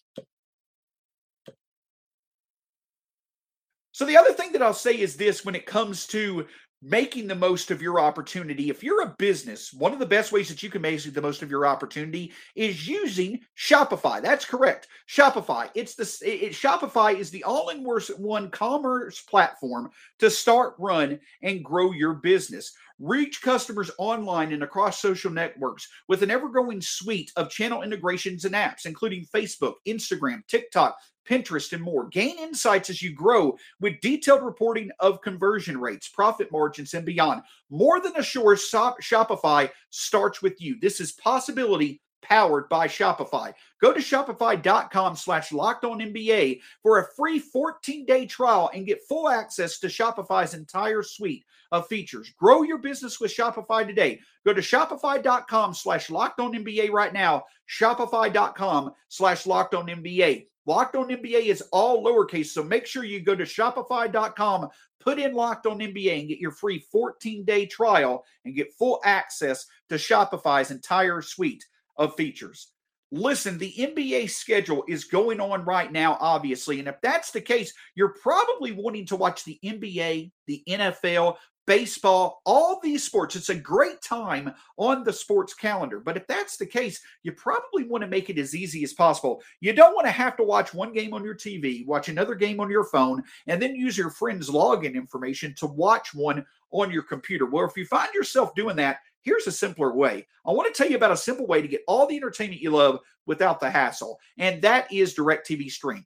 So, 3.98 4.06
the 4.06 4.16
other 4.16 4.32
thing 4.32 4.51
that 4.51 4.62
I'll 4.62 4.75
say 4.75 5.00
is 5.00 5.16
this 5.16 5.44
when 5.44 5.56
it 5.56 5.66
comes 5.66 6.06
to 6.10 6.46
making 6.84 7.25
the 7.25 7.34
most 7.34 7.72
of 7.72 7.82
your 7.82 8.00
opportunity. 8.00 8.70
If 8.70 8.84
you're 8.84 9.01
a 9.01 9.16
business, 9.18 9.74
one 9.74 9.92
of 9.92 9.98
the 9.98 10.06
best 10.06 10.32
ways 10.32 10.50
that 10.50 10.62
you 10.62 10.70
can 10.70 10.84
make 10.84 11.01
the 11.01 11.20
most 11.20 11.42
of 11.42 11.50
your 11.50 11.66
opportunity 11.66 12.32
is 12.56 12.88
using 12.88 13.39
Shopify. 13.58 14.22
That's 14.22 14.46
correct. 14.46 14.88
Shopify. 15.10 15.72
It's 15.74 15.96
the 15.96 16.04
it, 16.22 16.51
Shopify 16.51 17.18
is 17.18 17.32
the 17.32 17.44
all-in-one 17.44 18.51
commerce 18.51 19.20
platform 19.22 19.89
to 20.20 20.30
start, 20.30 20.75
run, 20.77 21.20
and 21.42 21.66
grow 21.66 21.92
your 21.92 22.13
business. 22.13 22.74
Reach 23.00 23.42
customers 23.42 23.89
online 23.98 24.54
and 24.54 24.62
across 24.62 25.01
social 25.01 25.32
networks 25.32 25.88
with 26.08 26.22
an 26.22 26.30
ever 26.30 26.50
growing 26.50 26.82
suite 26.82 27.32
of 27.36 27.50
channel 27.50 27.82
integrations 27.82 28.46
and 28.46 28.54
apps, 28.54 28.86
including 28.86 29.25
Facebook, 29.34 29.74
Instagram, 29.88 30.46
TikTok, 30.48 30.96
Pinterest, 31.28 31.74
and 31.74 31.82
more. 31.82 32.08
Gain 32.08 32.38
insights 32.40 32.90
as 32.90 33.02
you 33.02 33.14
grow 33.14 33.58
with 33.80 34.00
detailed 34.02 34.44
reporting 34.44 34.90
of 35.00 35.22
conversion 35.22 35.80
rates, 35.80 36.08
profit 36.08 36.52
margins, 36.52 36.94
and 36.94 37.06
beyond. 37.06 37.42
More 37.70 38.00
than 38.00 38.16
a 38.16 38.24
sure 38.24 38.56
shop, 38.56 39.02
Shopify 39.02 39.70
starts 39.90 40.42
with 40.42 40.62
you. 40.62 40.80
This 40.80 41.00
is 41.00 41.12
possibility 41.14 42.02
powered 42.22 42.68
by 42.70 42.88
Shopify. 42.88 43.54
Go 43.82 43.94
to 43.94 44.00
shopify.com 44.00 45.16
slash 45.16 45.52
locked 45.52 45.86
on 45.86 46.00
NBA 46.00 46.62
for 46.84 47.00
a 47.00 47.08
free 47.16 47.40
14 47.40 48.06
day 48.06 48.26
trial 48.26 48.70
and 48.74 48.86
get 48.86 49.08
full 49.08 49.30
access 49.30 49.80
to 49.80 49.88
Shopify's 49.88 50.54
entire 50.54 51.04
suite 51.04 51.46
of 51.72 51.88
features. 51.88 52.32
Grow 52.38 52.64
your 52.64 52.78
business 52.78 53.20
with 53.20 53.36
Shopify 53.36 53.86
today. 53.86 54.20
Go 54.46 54.54
to 54.54 54.62
shopify.com 54.62 55.74
slash 55.74 56.10
locked 56.10 56.40
on 56.40 56.54
NBA 56.54 56.92
right 56.92 57.14
now. 57.14 57.44
Shopify.com 57.70 58.94
slash 59.10 59.46
locked 59.46 59.76
on 59.76 59.88
NBA. 59.88 60.48
Locked 60.68 60.98
on 60.98 61.08
NBA 61.08 61.46
is 61.46 61.64
all 61.72 62.04
lowercase, 62.04 62.48
so 62.48 62.62
make 62.62 62.86
sure 62.86 63.06
you 63.06 63.22
go 63.22 63.36
to 63.36 63.46
shopify.com, 63.46 64.68
put 65.00 65.18
in 65.18 65.34
Locked 65.34 65.66
on 65.66 65.80
NBA, 65.80 66.20
and 66.20 66.28
get 66.28 66.40
your 66.40 66.52
free 66.52 66.86
14 66.92 67.46
day 67.46 67.66
trial 67.66 68.26
and 68.44 68.54
get 68.54 68.74
full 68.78 69.00
access 69.06 69.66
to 69.88 69.96
Shopify's 69.96 70.70
entire 70.70 71.22
suite 71.22 71.64
of 71.96 72.16
features. 72.16 72.74
Listen, 73.10 73.58
the 73.58 73.74
NBA 73.80 74.30
schedule 74.30 74.84
is 74.90 75.06
going 75.06 75.40
on 75.40 75.64
right 75.64 75.90
now, 75.90 76.18
obviously. 76.20 76.80
And 76.80 76.90
if 76.90 76.96
that's 77.02 77.32
the 77.32 77.40
case, 77.40 77.74
you're 77.96 78.16
probably 78.22 78.74
wanting 78.74 79.06
to 79.06 79.16
watch 79.16 79.46
the 79.46 79.58
NBA, 79.64 80.32
the 80.46 80.64
NFL, 80.68 81.38
baseball, 81.68 82.42
all 82.46 82.80
these 82.82 83.04
sports. 83.04 83.36
It's 83.36 83.50
a 83.50 83.56
great 83.56 84.02
time 84.02 84.52
on 84.78 85.04
the 85.04 85.14
sports 85.14 85.54
calendar. 85.54 86.00
But 86.00 86.18
if 86.18 86.26
that's 86.26 86.58
the 86.58 86.66
case, 86.66 87.00
you 87.22 87.34
probably 87.34 87.84
want 87.84 88.02
to 88.02 88.08
make 88.08 88.32
it 88.32 88.40
as 88.40 88.56
easy 88.56 88.84
as 88.84 88.94
possible. 88.94 89.44
You 89.60 89.74
don't 89.74 89.94
want 89.94 90.08
to 90.08 90.12
have 90.12 90.36
to 90.38 90.44
watch 90.44 90.74
one 90.74 90.94
game 90.94 91.14
on 91.14 91.24
your 91.24 91.36
TV, 91.36 91.86
watch 91.86 92.10
another 92.10 92.34
game 92.34 92.60
on 92.60 92.72
your 92.72 92.86
phone, 92.86 93.22
and 93.46 93.62
then 93.62 93.76
use 93.76 93.98
your 93.98 94.10
friend's 94.10 94.50
login 94.50 94.96
information 94.96 95.54
to 95.60 95.68
watch 95.68 96.16
one 96.16 96.44
on 96.72 96.90
your 96.90 97.04
computer. 97.04 97.46
Well, 97.46 97.66
if 97.66 97.78
you 97.78 97.86
find 97.86 98.12
yourself 98.14 98.56
doing 98.56 98.78
that, 98.78 99.00
Here's 99.28 99.48
a 99.48 99.52
simpler 99.52 99.94
way. 99.94 100.26
I 100.46 100.52
want 100.52 100.74
to 100.74 100.78
tell 100.78 100.90
you 100.90 100.96
about 100.96 101.12
a 101.12 101.18
simple 101.18 101.46
way 101.48 101.62
to 101.62 101.68
get 101.68 101.84
all 101.86 102.08
the 102.08 102.16
entertainment 102.16 102.62
you 102.62 102.70
love 102.70 103.00
without 103.26 103.60
the 103.60 103.70
hassle, 103.70 104.18
and 104.38 104.62
that 104.62 104.90
is 104.90 105.16
DirecTV 105.16 105.70
Stream. 105.70 106.06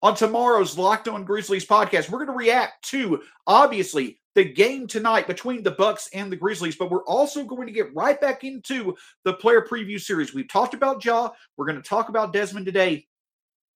On 0.00 0.14
tomorrow's 0.14 0.78
Locked 0.78 1.08
On 1.08 1.24
Grizzlies 1.24 1.66
podcast, 1.66 2.08
we're 2.08 2.24
going 2.24 2.38
to 2.38 2.44
react 2.44 2.84
to 2.90 3.20
obviously 3.48 4.20
the 4.36 4.44
game 4.44 4.86
tonight 4.86 5.26
between 5.26 5.64
the 5.64 5.72
Bucks 5.72 6.08
and 6.14 6.30
the 6.30 6.36
Grizzlies, 6.36 6.76
but 6.76 6.90
we're 6.90 7.04
also 7.04 7.42
going 7.44 7.66
to 7.66 7.72
get 7.72 7.92
right 7.96 8.20
back 8.20 8.44
into 8.44 8.94
the 9.24 9.32
player 9.32 9.66
preview 9.68 10.00
series. 10.00 10.32
We've 10.32 10.48
talked 10.48 10.74
about 10.74 11.02
Jaw. 11.02 11.30
we're 11.56 11.66
going 11.66 11.82
to 11.82 11.88
talk 11.88 12.08
about 12.08 12.32
Desmond 12.32 12.64
today. 12.64 13.08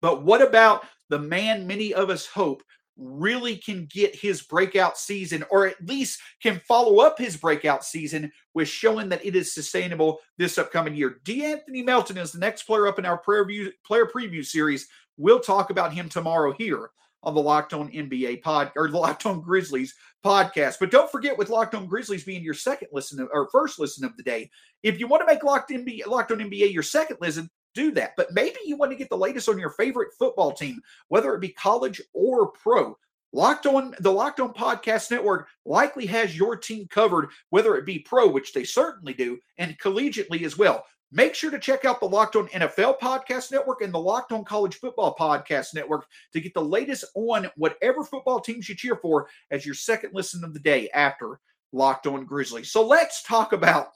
But 0.04 0.24
what 0.24 0.44
about 0.44 0.86
the 1.10 1.18
man 1.18 1.66
many 1.66 1.94
of 1.94 2.12
us 2.12 2.28
hope 2.28 2.62
really 2.98 3.56
can 3.56 3.88
get 3.92 4.16
his 4.16 4.44
breakout 4.44 5.00
season, 5.00 5.44
or 5.50 5.66
at 5.66 5.84
least 5.88 6.20
can 6.44 6.62
follow 6.68 7.00
up 7.00 7.18
his 7.18 7.36
breakout 7.36 7.84
season 7.84 8.32
with 8.54 8.68
showing 8.68 9.10
that 9.10 9.26
it 9.26 9.36
is 9.36 9.54
sustainable 9.54 10.20
this 10.38 10.60
upcoming 10.60 10.96
year. 10.96 11.20
De'Anthony 11.24 11.84
Melton 11.84 12.18
is 12.18 12.32
the 12.32 12.40
next 12.40 12.64
player 12.64 12.86
up 12.86 13.00
in 13.00 13.06
our 13.06 13.18
player 13.18 13.46
preview 13.46 14.46
series. 14.46 14.88
We'll 15.22 15.40
talk 15.40 15.70
about 15.70 15.94
him 15.94 16.10
tomorrow 16.10 16.52
here 16.58 16.90
on 17.24 17.36
the 17.36 17.42
Locked 17.42 17.74
On 17.74 17.92
NBA 17.92 18.42
pod 18.42 18.72
or 18.76 18.90
the 18.90 18.98
Locked 18.98 19.28
On 19.28 19.40
Grizzlies 19.40 19.94
podcast. 20.26 20.78
But 20.80 20.90
don't 20.90 21.12
forget, 21.12 21.38
with 21.38 21.50
Locked 21.50 21.76
On 21.76 21.86
Grizzlies 21.86 22.24
being 22.24 22.44
your 22.44 22.56
second 22.56 22.88
listen 22.92 23.22
of, 23.22 23.30
or 23.32 23.48
first 23.52 23.80
listen 23.80 24.04
of 24.04 24.18
the 24.18 24.24
day, 24.24 24.50
if 24.82 25.00
you 25.00 25.08
want 25.08 25.22
to 25.22 25.32
make 25.32 25.44
Locked 25.44 25.70
NBA, 25.70 26.08
Locked 26.08 26.32
On 26.32 26.40
NBA 26.40 26.74
your 26.74 26.82
second 26.82 27.18
listen, 27.22 27.50
do 27.76 27.92
that. 27.92 28.14
But 28.18 28.34
maybe 28.34 28.58
you 28.66 28.78
want 28.78 28.92
to 28.92 28.98
get 28.98 29.10
the 29.10 29.18
latest 29.18 29.48
on 29.48 29.60
your 29.60 29.70
favorite 29.70 30.10
football 30.18 30.54
team, 30.54 30.82
whether 31.10 31.34
it 31.36 31.42
be 31.42 31.50
college 31.50 32.02
or 32.14 32.52
pro. 32.52 32.98
Locked 33.32 33.68
on 33.68 33.96
the 34.00 34.12
Locked 34.12 34.40
On 34.40 34.54
Podcast 34.54 35.12
Network 35.12 35.48
likely 35.66 36.06
has 36.08 36.36
your 36.36 36.58
team 36.58 36.88
covered, 36.90 37.30
whether 37.52 37.76
it 37.76 37.86
be 37.86 38.00
pro, 38.00 38.28
which 38.28 38.54
they 38.54 38.64
certainly 38.64 39.14
do, 39.14 39.38
and 39.60 39.80
collegiately 39.80 40.44
as 40.44 40.58
well. 40.58 40.84
Make 41.14 41.36
sure 41.36 41.52
to 41.52 41.60
check 41.60 41.84
out 41.84 42.00
the 42.00 42.06
Locked 42.06 42.38
On 42.38 42.48
NFL 42.48 43.00
Podcast 43.00 43.52
Network 43.52 43.82
and 43.82 43.94
the 43.94 44.00
Locked 44.00 44.32
On 44.32 44.46
College 44.46 44.76
Football 44.76 45.14
Podcast 45.20 45.74
Network 45.74 46.06
to 46.32 46.40
get 46.40 46.54
the 46.54 46.64
latest 46.64 47.04
on 47.16 47.50
whatever 47.58 48.04
football 48.04 48.40
teams 48.40 48.70
you 48.70 48.76
cheer 48.76 48.96
for 48.96 49.28
as 49.52 49.66
your 49.66 49.76
second 49.76 50.12
listen 50.14 50.44
of 50.44 50.54
the 50.54 50.60
day 50.60 50.90
after 50.92 51.40
Locked 51.74 52.08
On 52.08 52.26
Grizzlies. 52.26 52.72
So 52.72 52.86
let's 52.86 53.24
talk 53.24 53.52
about 53.52 53.90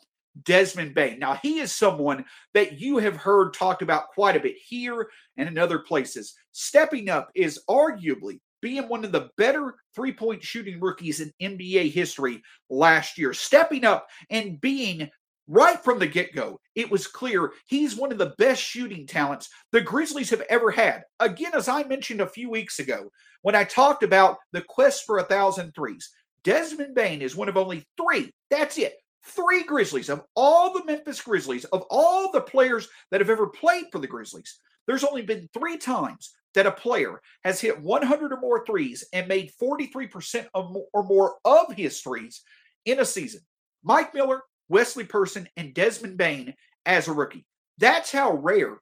Desmond 0.44 0.94
Bane. 0.94 1.18
Now, 1.18 1.36
he 1.36 1.60
is 1.60 1.74
someone 1.74 2.26
that 2.54 2.80
you 2.80 2.98
have 2.98 3.16
heard 3.16 3.54
talked 3.54 3.82
about 3.82 4.10
quite 4.10 4.36
a 4.36 4.42
bit 4.42 4.58
here 4.58 5.10
and 5.38 5.48
in 5.48 5.58
other 5.58 5.80
places. 5.80 6.36
Stepping 6.52 7.10
up 7.10 7.32
is 7.34 7.64
arguably 7.70 8.40
being 8.62 8.90
one 8.90 9.06
of 9.06 9.12
the 9.12 9.30
better 9.38 9.76
three 9.96 10.12
point 10.12 10.44
shooting 10.44 10.80
rookies 10.82 11.22
in 11.22 11.32
NBA 11.42 11.92
history 11.92 12.42
last 12.70 13.18
year. 13.18 13.34
Stepping 13.34 13.86
up 13.86 14.08
and 14.30 14.60
being 14.60 15.10
right 15.48 15.84
from 15.84 16.00
the 16.00 16.08
get 16.08 16.34
go, 16.34 16.60
it 16.76 16.90
was 16.90 17.08
clear 17.08 17.52
he's 17.68 17.96
one 17.96 18.12
of 18.12 18.18
the 18.18 18.34
best 18.38 18.62
shooting 18.62 19.06
talents 19.06 19.50
the 19.72 19.82
Grizzlies 19.82 20.30
have 20.30 20.44
ever 20.50 20.72
had. 20.72 21.04
Again, 21.20 21.52
as 21.54 21.68
I 21.68 21.84
mentioned 21.84 22.22
a 22.22 22.28
few 22.28 22.50
weeks 22.50 22.80
ago, 22.80 23.10
when 23.42 23.56
I 23.56 23.64
talked 23.64 24.04
about 24.04 24.38
the 24.52 24.62
quest 24.62 25.04
for 25.06 25.20
a 25.20 25.24
thousand 25.24 25.74
threes, 25.74 26.10
Desmond 26.44 26.96
Bane 26.96 27.22
is 27.22 27.36
one 27.36 27.50
of 27.50 27.58
only 27.58 27.86
three. 27.98 28.32
That's 28.50 28.78
it 28.78 28.96
three 29.26 29.64
Grizzlies, 29.64 30.10
of 30.10 30.24
all 30.36 30.74
the 30.74 30.86
Memphis 30.86 31.22
Grizzlies, 31.22 31.66
of 31.66 31.84
all 31.90 32.32
the 32.32 32.42
players 32.42 32.88
that 33.12 33.22
have 33.22 33.30
ever 33.30 33.48
played 33.48 33.86
for 33.92 34.00
the 34.00 34.08
Grizzlies, 34.08 34.60
there's 34.88 35.04
only 35.04 35.24
been 35.24 35.50
three 35.54 35.78
times 35.78 36.34
that 36.54 36.68
a 36.68 36.72
player 36.72 37.22
has 37.44 37.60
hit 37.60 37.82
100 37.82 38.32
or 38.32 38.40
more 38.40 38.66
threes 38.66 39.04
and 39.14 39.28
made 39.28 39.52
43% 39.62 40.46
or 40.54 41.04
more 41.04 41.36
of 41.44 41.74
his 41.74 42.00
threes 42.02 42.44
in 42.86 43.00
a 43.00 43.06
season. 43.06 43.42
Mike 43.84 44.14
Miller, 44.14 44.42
Wesley 44.70 45.04
Person, 45.04 45.48
and 45.58 45.74
Desmond 45.74 46.18
Bane 46.18 46.54
as 46.86 47.08
a 47.08 47.14
rookie. 47.14 47.46
That's 47.78 48.12
how 48.12 48.34
rare 48.34 48.78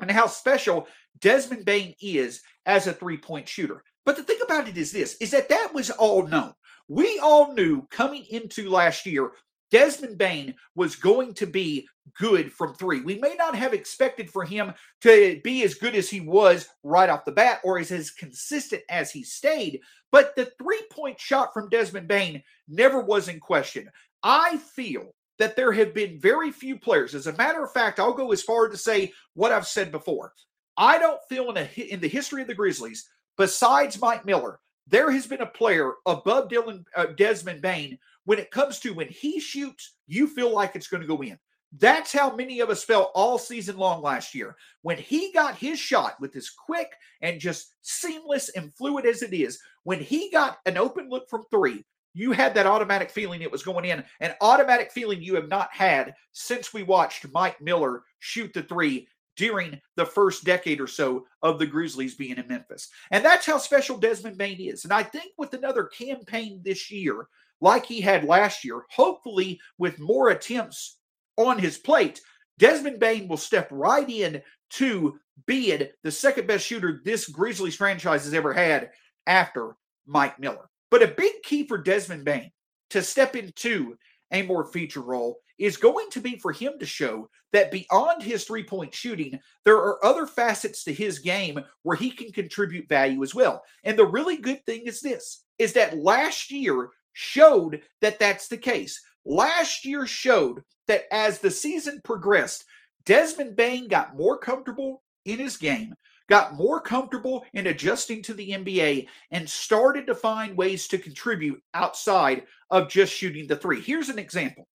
and 0.00 0.10
how 0.10 0.26
special 0.26 0.86
Desmond 1.20 1.64
Bane 1.64 1.94
is 2.00 2.42
as 2.66 2.86
a 2.86 2.92
three 2.92 3.18
point 3.18 3.48
shooter. 3.48 3.82
But 4.04 4.16
the 4.16 4.22
thing 4.22 4.38
about 4.44 4.68
it 4.68 4.76
is 4.76 4.92
this 4.92 5.16
is 5.20 5.30
that 5.32 5.48
that 5.48 5.74
was 5.74 5.90
all 5.90 6.26
known. 6.26 6.52
We 6.88 7.18
all 7.18 7.52
knew 7.52 7.86
coming 7.90 8.24
into 8.30 8.70
last 8.70 9.06
year 9.06 9.32
Desmond 9.70 10.18
Bane 10.18 10.54
was 10.74 10.94
going 10.94 11.34
to 11.34 11.46
be 11.46 11.88
good 12.18 12.52
from 12.52 12.74
three. 12.74 13.00
We 13.00 13.18
may 13.18 13.34
not 13.34 13.56
have 13.56 13.74
expected 13.74 14.30
for 14.30 14.44
him 14.44 14.72
to 15.00 15.40
be 15.42 15.64
as 15.64 15.74
good 15.74 15.96
as 15.96 16.08
he 16.08 16.20
was 16.20 16.68
right 16.84 17.10
off 17.10 17.24
the 17.24 17.32
bat 17.32 17.60
or 17.64 17.78
as, 17.78 17.90
as 17.90 18.12
consistent 18.12 18.82
as 18.88 19.10
he 19.10 19.24
stayed, 19.24 19.80
but 20.12 20.36
the 20.36 20.46
three 20.58 20.82
point 20.90 21.18
shot 21.18 21.52
from 21.52 21.68
Desmond 21.68 22.06
Bane 22.06 22.42
never 22.68 23.00
was 23.00 23.28
in 23.28 23.40
question. 23.40 23.90
I 24.28 24.56
feel 24.56 25.14
that 25.38 25.54
there 25.54 25.70
have 25.70 25.94
been 25.94 26.18
very 26.18 26.50
few 26.50 26.76
players. 26.76 27.14
As 27.14 27.28
a 27.28 27.32
matter 27.34 27.62
of 27.62 27.72
fact, 27.72 28.00
I'll 28.00 28.12
go 28.12 28.32
as 28.32 28.42
far 28.42 28.68
to 28.68 28.76
say 28.76 29.12
what 29.34 29.52
I've 29.52 29.68
said 29.68 29.92
before. 29.92 30.32
I 30.76 30.98
don't 30.98 31.20
feel 31.28 31.48
in, 31.50 31.56
a, 31.58 31.80
in 31.80 32.00
the 32.00 32.08
history 32.08 32.42
of 32.42 32.48
the 32.48 32.54
Grizzlies, 32.54 33.08
besides 33.38 34.00
Mike 34.00 34.26
Miller, 34.26 34.58
there 34.88 35.12
has 35.12 35.28
been 35.28 35.42
a 35.42 35.46
player 35.46 35.92
above 36.06 36.48
Dillon 36.48 36.84
uh, 36.96 37.06
Desmond 37.16 37.62
Bane 37.62 38.00
when 38.24 38.40
it 38.40 38.50
comes 38.50 38.80
to 38.80 38.94
when 38.94 39.06
he 39.06 39.38
shoots, 39.38 39.94
you 40.08 40.26
feel 40.26 40.52
like 40.52 40.74
it's 40.74 40.88
going 40.88 41.02
to 41.02 41.06
go 41.06 41.22
in. 41.22 41.38
That's 41.78 42.12
how 42.12 42.34
many 42.34 42.58
of 42.58 42.68
us 42.68 42.82
felt 42.82 43.12
all 43.14 43.38
season 43.38 43.76
long 43.76 44.02
last 44.02 44.34
year. 44.34 44.56
When 44.82 44.98
he 44.98 45.30
got 45.32 45.54
his 45.54 45.78
shot 45.78 46.20
with 46.20 46.34
his 46.34 46.50
quick 46.50 46.90
and 47.22 47.40
just 47.40 47.74
seamless 47.82 48.48
and 48.50 48.74
fluid 48.74 49.06
as 49.06 49.22
it 49.22 49.32
is, 49.32 49.60
when 49.84 50.00
he 50.00 50.30
got 50.32 50.58
an 50.66 50.76
open 50.76 51.08
look 51.08 51.30
from 51.30 51.44
three, 51.48 51.84
you 52.16 52.32
had 52.32 52.54
that 52.54 52.66
automatic 52.66 53.10
feeling 53.10 53.42
it 53.42 53.52
was 53.52 53.62
going 53.62 53.84
in, 53.84 54.02
an 54.20 54.32
automatic 54.40 54.90
feeling 54.90 55.20
you 55.20 55.34
have 55.34 55.48
not 55.48 55.68
had 55.70 56.14
since 56.32 56.72
we 56.72 56.82
watched 56.82 57.26
Mike 57.32 57.60
Miller 57.60 58.04
shoot 58.20 58.54
the 58.54 58.62
three 58.62 59.06
during 59.36 59.78
the 59.96 60.06
first 60.06 60.42
decade 60.42 60.80
or 60.80 60.86
so 60.86 61.26
of 61.42 61.58
the 61.58 61.66
Grizzlies 61.66 62.14
being 62.14 62.38
in 62.38 62.48
Memphis. 62.48 62.88
And 63.10 63.22
that's 63.22 63.44
how 63.44 63.58
special 63.58 63.98
Desmond 63.98 64.38
Bane 64.38 64.58
is. 64.58 64.84
And 64.84 64.94
I 64.94 65.02
think 65.02 65.32
with 65.36 65.52
another 65.52 65.84
campaign 65.84 66.62
this 66.64 66.90
year, 66.90 67.28
like 67.60 67.84
he 67.84 68.00
had 68.00 68.24
last 68.24 68.64
year, 68.64 68.84
hopefully 68.90 69.60
with 69.76 69.98
more 69.98 70.30
attempts 70.30 70.96
on 71.36 71.58
his 71.58 71.76
plate, 71.76 72.22
Desmond 72.58 72.98
Bane 72.98 73.28
will 73.28 73.36
step 73.36 73.68
right 73.70 74.08
in 74.08 74.40
to 74.70 75.20
being 75.44 75.86
the 76.02 76.10
second 76.10 76.46
best 76.46 76.64
shooter 76.64 77.02
this 77.04 77.28
Grizzlies 77.28 77.76
franchise 77.76 78.24
has 78.24 78.32
ever 78.32 78.54
had 78.54 78.90
after 79.26 79.76
Mike 80.06 80.38
Miller. 80.38 80.70
But 80.90 81.02
a 81.02 81.08
big 81.08 81.42
key 81.42 81.66
for 81.66 81.78
Desmond 81.78 82.24
Bane 82.24 82.50
to 82.90 83.02
step 83.02 83.36
into 83.36 83.96
a 84.32 84.42
more 84.42 84.64
feature 84.64 85.00
role 85.00 85.38
is 85.58 85.76
going 85.76 86.08
to 86.10 86.20
be 86.20 86.36
for 86.36 86.52
him 86.52 86.74
to 86.78 86.86
show 86.86 87.28
that 87.52 87.70
beyond 87.70 88.22
his 88.22 88.44
three 88.44 88.64
point 88.64 88.94
shooting, 88.94 89.38
there 89.64 89.76
are 89.76 90.04
other 90.04 90.26
facets 90.26 90.84
to 90.84 90.92
his 90.92 91.18
game 91.18 91.58
where 91.82 91.96
he 91.96 92.10
can 92.10 92.30
contribute 92.32 92.88
value 92.88 93.22
as 93.22 93.34
well. 93.34 93.62
And 93.84 93.98
the 93.98 94.06
really 94.06 94.36
good 94.36 94.64
thing 94.66 94.82
is 94.84 95.00
this 95.00 95.44
is 95.58 95.72
that 95.72 95.96
last 95.96 96.50
year 96.50 96.90
showed 97.14 97.80
that 98.02 98.18
that's 98.18 98.48
the 98.48 98.58
case. 98.58 99.00
Last 99.24 99.84
year 99.84 100.06
showed 100.06 100.62
that 100.86 101.04
as 101.10 101.38
the 101.38 101.50
season 101.50 102.00
progressed, 102.04 102.64
Desmond 103.06 103.56
Bane 103.56 103.88
got 103.88 104.16
more 104.16 104.36
comfortable 104.36 105.02
in 105.24 105.38
his 105.38 105.56
game, 105.56 105.94
got 106.28 106.54
more 106.54 106.80
comfortable 106.80 107.44
in 107.54 107.68
adjusting 107.68 108.22
to 108.22 108.34
the 108.34 108.50
NBA, 108.50 109.08
and 109.30 109.48
started 109.48 110.06
to 110.06 110.14
find 110.14 110.56
ways 110.56 110.88
to 110.88 110.98
contribute 110.98 111.62
outside 111.74 112.44
of 112.70 112.88
just 112.88 113.12
shooting 113.12 113.46
the 113.46 113.56
three. 113.56 113.80
Here's 113.80 114.08
an 114.08 114.18
example. 114.18 114.68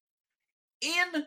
In 0.80 1.24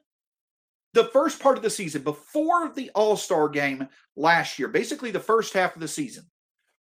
the 0.94 1.06
first 1.06 1.39
part 1.39 1.58
of 1.58 1.63
the 1.63 1.70
season, 1.70 2.03
before 2.03 2.72
the 2.74 2.89
All 2.96 3.18
Star 3.18 3.50
game 3.50 3.88
last 4.15 4.58
year, 4.60 4.68
basically 4.68 5.12
the 5.12 5.20
first 5.20 5.53
half 5.53 5.75
of 5.75 5.82
the 5.82 5.88
season, 5.88 6.25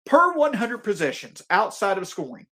per 0.05 0.34
100 0.34 0.79
possessions 0.79 1.41
outside 1.50 1.98
of 1.98 2.08
scoring, 2.08 2.48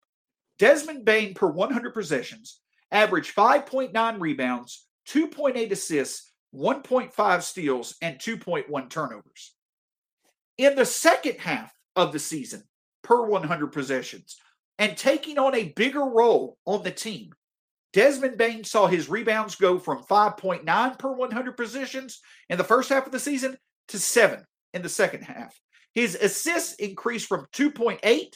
Desmond 0.59 1.05
Bane 1.05 1.33
per 1.33 1.47
100 1.47 1.93
possessions 1.93 2.59
averaged 2.91 3.35
5.9 3.35 4.19
rebounds, 4.19 4.85
2.8 5.09 5.71
assists, 5.71 6.31
1.5 6.55 7.41
steals, 7.41 7.95
and 8.01 8.19
2.1 8.19 8.89
turnovers. 8.89 9.52
In 10.57 10.75
the 10.75 10.85
second 10.85 11.39
half 11.39 11.73
of 11.95 12.11
the 12.11 12.19
season, 12.19 12.63
per 13.03 13.25
100 13.25 13.67
possessions, 13.67 14.37
and 14.77 14.95
taking 14.97 15.37
on 15.37 15.55
a 15.55 15.73
bigger 15.75 16.03
role 16.03 16.57
on 16.65 16.83
the 16.83 16.91
team, 16.91 17.33
Desmond 17.93 18.37
Bane 18.37 18.63
saw 18.63 18.87
his 18.87 19.09
rebounds 19.09 19.55
go 19.55 19.77
from 19.77 20.03
5.9 20.03 20.99
per 20.99 21.11
100 21.11 21.57
possessions 21.57 22.21
in 22.49 22.57
the 22.57 22.63
first 22.63 22.89
half 22.89 23.05
of 23.05 23.11
the 23.11 23.19
season 23.19 23.57
to 23.89 23.99
7 23.99 24.43
in 24.73 24.81
the 24.81 24.89
second 24.89 25.23
half. 25.23 25.59
His 25.93 26.15
assists 26.15 26.73
increased 26.75 27.27
from 27.27 27.45
2.8 27.53 28.33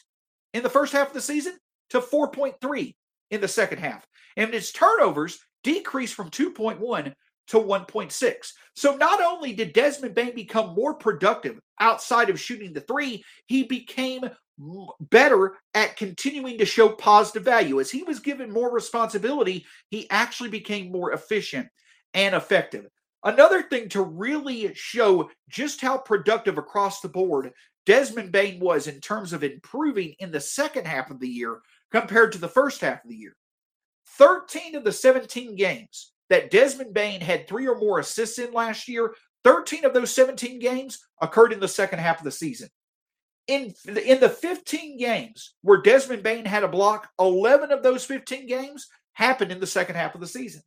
in 0.53 0.63
the 0.63 0.69
first 0.69 0.93
half 0.93 1.07
of 1.07 1.13
the 1.13 1.21
season 1.21 1.57
to 1.89 1.99
4.3 1.99 2.95
in 3.31 3.41
the 3.41 3.47
second 3.47 3.79
half. 3.79 4.05
And 4.35 4.53
his 4.53 4.71
turnovers 4.71 5.39
decreased 5.63 6.13
from 6.13 6.29
2.1 6.29 7.13
to 7.47 7.57
1.6. 7.57 8.51
So 8.75 8.95
not 8.95 9.21
only 9.21 9.53
did 9.53 9.73
Desmond 9.73 10.15
Bane 10.15 10.35
become 10.35 10.75
more 10.75 10.93
productive 10.93 11.59
outside 11.79 12.29
of 12.29 12.39
shooting 12.39 12.73
the 12.73 12.81
three, 12.81 13.23
he 13.47 13.63
became 13.63 14.29
better 14.99 15.55
at 15.73 15.97
continuing 15.97 16.57
to 16.57 16.65
show 16.65 16.89
positive 16.89 17.43
value. 17.43 17.79
As 17.79 17.91
he 17.91 18.03
was 18.03 18.19
given 18.19 18.51
more 18.51 18.71
responsibility, 18.71 19.65
he 19.89 20.09
actually 20.09 20.49
became 20.49 20.91
more 20.91 21.13
efficient 21.13 21.67
and 22.13 22.35
effective. 22.35 22.87
Another 23.23 23.63
thing 23.63 23.89
to 23.89 24.01
really 24.01 24.73
show 24.73 25.29
just 25.49 25.81
how 25.81 25.97
productive 25.97 26.57
across 26.57 27.01
the 27.01 27.09
board 27.09 27.51
Desmond 27.85 28.33
Bane 28.33 28.59
was 28.59 28.87
in 28.87 28.99
terms 28.99 29.31
of 29.31 29.45
improving 29.45 30.13
in 30.19 30.29
the 30.29 30.41
second 30.41 30.85
half 30.85 31.09
of 31.09 31.19
the 31.19 31.27
year 31.27 31.61
compared 31.89 32.33
to 32.33 32.37
the 32.37 32.47
first 32.47 32.81
half 32.81 33.03
of 33.03 33.09
the 33.09 33.15
year. 33.15 33.35
13 34.17 34.75
of 34.75 34.83
the 34.83 34.91
17 34.91 35.55
games 35.55 36.11
that 36.29 36.51
Desmond 36.51 36.93
Bane 36.93 37.21
had 37.21 37.47
three 37.47 37.67
or 37.67 37.77
more 37.77 37.99
assists 37.99 38.39
in 38.39 38.53
last 38.53 38.87
year, 38.87 39.13
13 39.43 39.85
of 39.85 39.93
those 39.93 40.13
17 40.13 40.59
games 40.59 40.99
occurred 41.21 41.53
in 41.53 41.59
the 41.59 41.67
second 41.67 41.99
half 41.99 42.19
of 42.19 42.25
the 42.25 42.31
season. 42.31 42.69
In, 43.47 43.73
in 43.87 44.19
the 44.19 44.29
15 44.29 44.97
games 44.97 45.55
where 45.61 45.81
Desmond 45.81 46.21
Bane 46.21 46.43
had 46.43 46.63
a 46.63 46.67
block, 46.67 47.09
11 47.17 47.71
of 47.71 47.81
those 47.81 48.03
15 48.03 48.45
games 48.45 48.87
happened 49.13 49.51
in 49.51 49.61
the 49.61 49.67
second 49.67 49.95
half 49.95 50.15
of 50.15 50.21
the 50.21 50.27
season. 50.27 50.61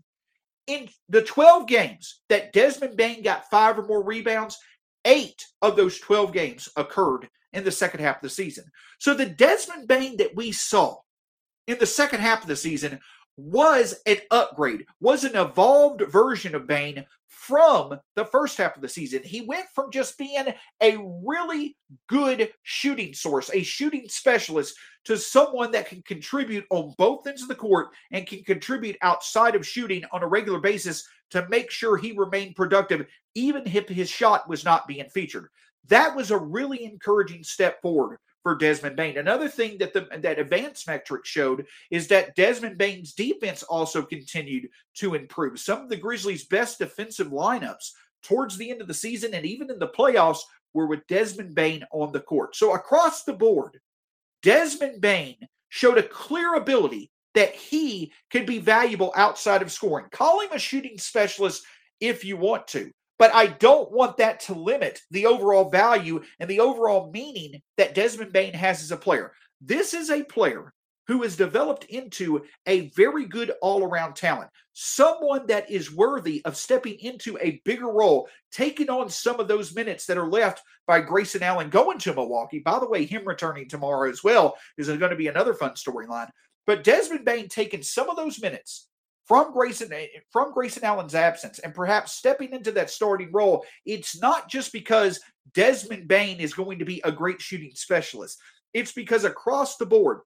In 0.66 0.88
the 1.09 1.23
12 1.23 1.66
games 1.66 2.23
that 2.31 2.53
Desmond 2.53 2.96
Bane 2.96 3.23
got 3.23 3.51
five 3.51 3.79
or 3.79 3.87
more 3.87 4.03
rebounds, 4.03 4.57
eight 5.05 5.44
of 5.61 5.77
those 5.77 5.99
12 5.99 6.33
games 6.33 6.68
occurred 6.77 7.29
in 7.53 7.64
the 7.64 7.70
second 7.70 8.01
half 8.01 8.16
of 8.16 8.23
the 8.23 8.31
season. 8.31 8.64
So 8.99 9.14
the 9.14 9.27
Desmond 9.27 9.88
Bane 9.88 10.16
that 10.18 10.35
we 10.35 10.53
saw 10.53 10.96
in 11.66 11.79
the 11.79 11.87
second 11.87 12.20
half 12.20 12.42
of 12.42 12.49
the 12.49 12.57
season 12.57 13.01
was 13.40 14.00
an 14.07 14.18
upgrade, 14.31 14.87
was 15.00 15.24
an 15.24 15.37
evolved 15.37 16.03
version 16.03 16.55
of 16.55 16.66
Bane 16.66 17.05
from 17.26 17.98
the 18.16 18.24
first 18.24 18.59
half 18.59 18.76
of 18.76 18.83
the 18.83 18.88
season. 18.88 19.22
He 19.24 19.40
went 19.40 19.66
from 19.74 19.90
just 19.90 20.18
being 20.18 20.53
a 20.83 20.98
really 21.24 21.76
good 22.09 22.53
shooting 22.62 23.14
source, 23.14 23.50
a 23.53 23.62
shooting 23.62 24.05
specialist, 24.09 24.76
to 25.05 25.16
someone 25.16 25.70
that 25.72 25.88
can 25.88 26.03
contribute 26.03 26.66
on 26.70 26.94
both 26.98 27.26
ends 27.26 27.42
of 27.42 27.48
the 27.48 27.55
court 27.55 27.88
and 28.12 28.26
can 28.26 28.44
contribute 28.44 28.96
outside 29.00 29.55
of 29.55 29.66
shooting 29.66 30.05
on 30.12 30.22
a 30.22 30.29
regular 30.29 30.61
basis 30.61 31.09
to 31.31 31.48
make 31.48 31.70
sure 31.70 31.96
he 31.96 32.12
remained 32.12 32.57
productive, 32.57 33.07
even 33.35 33.62
if 33.66 33.88
his 33.88 34.11
shot 34.11 34.48
was 34.48 34.64
not 34.64 34.87
being 34.87 35.09
featured. 35.09 35.48
That 35.88 36.14
was 36.14 36.31
a 36.31 36.37
really 36.37 36.85
encouraging 36.85 37.42
step 37.44 37.81
forward 37.81 38.18
for 38.42 38.57
Desmond 38.57 38.96
Bane. 38.96 39.18
Another 39.18 39.48
thing 39.48 39.79
that 39.79 39.92
the 39.92 40.09
that 40.18 40.38
advanced 40.38 40.87
metrics 40.87 41.29
showed 41.29 41.66
is 41.90 42.09
that 42.09 42.35
Desmond 42.37 42.79
Bane's 42.79 43.12
defense 43.12 43.62
also 43.62 44.03
continued 44.03 44.68
to 44.94 45.14
improve. 45.14 45.59
Some 45.59 45.83
of 45.83 45.88
the 45.88 45.96
Grizzlies' 45.96 46.46
best 46.46 46.79
defensive 46.79 47.29
lineups 47.29 47.90
towards 48.22 48.57
the 48.57 48.70
end 48.70 48.81
of 48.81 48.88
the 48.88 48.94
season 48.94 49.35
and 49.35 49.46
even 49.46 49.70
in 49.70 49.79
the 49.79 49.88
playoffs 49.88 50.40
were 50.74 50.87
with 50.87 51.07
Desmond 51.07 51.55
Bane 51.55 51.85
on 51.92 52.12
the 52.12 52.20
court. 52.20 52.57
So 52.57 52.74
across 52.74 53.24
the 53.24 53.33
board, 53.33 53.81
Desmond 54.42 55.00
Bane 55.00 55.48
showed 55.68 55.98
a 55.98 56.03
clear 56.03 56.55
ability 56.55 57.11
that 57.35 57.55
he 57.55 58.12
could 58.31 58.46
be 58.46 58.59
valuable 58.59 59.12
outside 59.16 59.62
of 59.62 59.72
scoring. 59.72 60.07
Call 60.11 60.40
him 60.40 60.53
a 60.53 60.59
shooting 60.59 60.98
specialist 60.98 61.64
if 62.00 62.24
you 62.24 62.37
want 62.37 62.66
to. 62.68 62.90
But 63.21 63.35
I 63.35 63.49
don't 63.49 63.93
want 63.93 64.17
that 64.17 64.41
to 64.41 64.55
limit 64.55 65.03
the 65.11 65.27
overall 65.27 65.69
value 65.69 66.23
and 66.39 66.49
the 66.49 66.61
overall 66.61 67.11
meaning 67.13 67.61
that 67.77 67.95
Desmond 67.95 68.33
Bane 68.33 68.55
has 68.55 68.81
as 68.83 68.93
a 68.93 68.97
player. 68.97 69.33
This 69.61 69.93
is 69.93 70.09
a 70.09 70.25
player 70.25 70.73
who 71.07 71.23
has 71.23 71.37
developed 71.37 71.85
into 71.85 72.43
a 72.65 72.89
very 72.97 73.27
good 73.27 73.53
all 73.61 73.85
around 73.85 74.17
talent, 74.17 74.49
someone 74.73 75.47
that 75.49 75.71
is 75.71 75.95
worthy 75.95 76.41
of 76.47 76.57
stepping 76.57 76.95
into 77.01 77.37
a 77.43 77.61
bigger 77.67 77.89
role, 77.89 78.27
taking 78.53 78.89
on 78.89 79.11
some 79.11 79.39
of 79.39 79.49
those 79.49 79.75
minutes 79.75 80.07
that 80.07 80.17
are 80.17 80.31
left 80.31 80.63
by 80.87 81.03
Grayson 81.03 81.43
Allen 81.43 81.69
going 81.69 81.99
to 81.99 82.15
Milwaukee. 82.15 82.61
By 82.61 82.79
the 82.79 82.89
way, 82.89 83.05
him 83.05 83.29
returning 83.29 83.69
tomorrow 83.69 84.09
as 84.09 84.25
well 84.25 84.57
is 84.79 84.89
going 84.89 85.11
to 85.11 85.15
be 85.15 85.29
another 85.29 85.53
fun 85.53 85.73
storyline. 85.73 86.31
But 86.67 86.85
Desmond 86.85 87.27
Bane 87.27 87.49
taking 87.49 87.83
some 87.83 88.09
of 88.09 88.17
those 88.17 88.41
minutes 88.41 88.87
from 89.31 89.53
Grayson 89.53 89.93
eh, 89.93 90.09
from 90.33 90.53
Grayson 90.53 90.83
Allen's 90.83 91.14
absence 91.14 91.61
and 91.61 91.73
perhaps 91.73 92.11
stepping 92.11 92.53
into 92.53 92.73
that 92.73 92.90
starting 92.90 93.31
role, 93.31 93.64
it's 93.87 94.21
not 94.21 94.51
just 94.51 94.73
because 94.73 95.21
Desmond 95.55 96.09
Bane 96.09 96.40
is 96.40 96.53
going 96.53 96.81
to 96.81 96.85
be 96.85 97.01
a 97.05 97.12
great 97.12 97.40
shooting 97.40 97.71
specialist. 97.73 98.40
It's 98.75 98.90
because 98.90 99.23
across 99.23 99.77
the 99.77 99.87
board, 99.87 100.23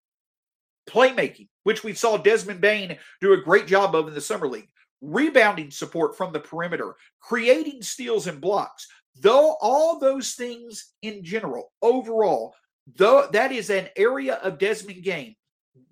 playmaking, 0.89 1.49
which 1.65 1.85
we 1.85 1.93
saw 1.93 2.17
Desmond 2.17 2.63
Bane 2.63 2.97
do 3.21 3.35
a 3.35 3.43
great 3.43 3.67
job 3.67 3.95
of 3.95 4.09
in 4.09 4.15
the 4.15 4.23
summer 4.23 4.49
league, 4.49 4.71
rebounding 5.03 5.71
support 5.71 6.17
from 6.17 6.33
the 6.33 6.41
perimeter, 6.41 6.95
creating 7.21 7.83
steals 7.83 8.27
and 8.27 8.41
blocks, 8.41 8.89
though 9.21 9.59
all 9.61 9.99
those 9.99 10.33
things 10.33 10.95
in 11.03 11.23
general, 11.23 11.73
overall, 11.83 12.55
though 12.97 13.29
that 13.35 13.53
is 13.53 13.69
an 13.69 13.87
area 13.99 14.37
of 14.37 14.59
Desmond 14.59 15.03
game 15.03 15.35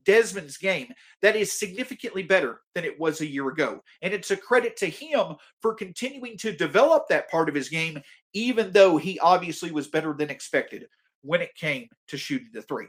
Desmond's 0.05 0.57
game 0.57 0.93
that 1.23 1.37
is 1.37 1.53
significantly 1.53 2.23
better 2.23 2.61
than 2.75 2.85
it 2.85 2.99
was 2.99 3.21
a 3.21 3.27
year 3.27 3.49
ago. 3.49 3.83
And 4.03 4.13
it's 4.13 4.31
a 4.31 4.37
credit 4.37 4.77
to 4.79 4.87
him 4.87 5.37
for 5.61 5.75
continuing 5.75 6.37
to 6.39 6.57
develop 6.57 7.09
that 7.09 7.31
part 7.31 7.49
of 7.49 7.55
his 7.55 7.69
game, 7.69 8.01
even 8.33 8.73
though 8.73 8.97
he 8.97 9.19
obviously 9.21 9.71
was 9.71 9.89
better 9.89 10.13
than 10.13 10.31
expected 10.31 10.87
when 11.23 11.41
it 11.41 11.55
came 11.55 11.89
to 12.09 12.17
shooting 12.17 12.51
the 12.53 12.63
three. 12.63 12.89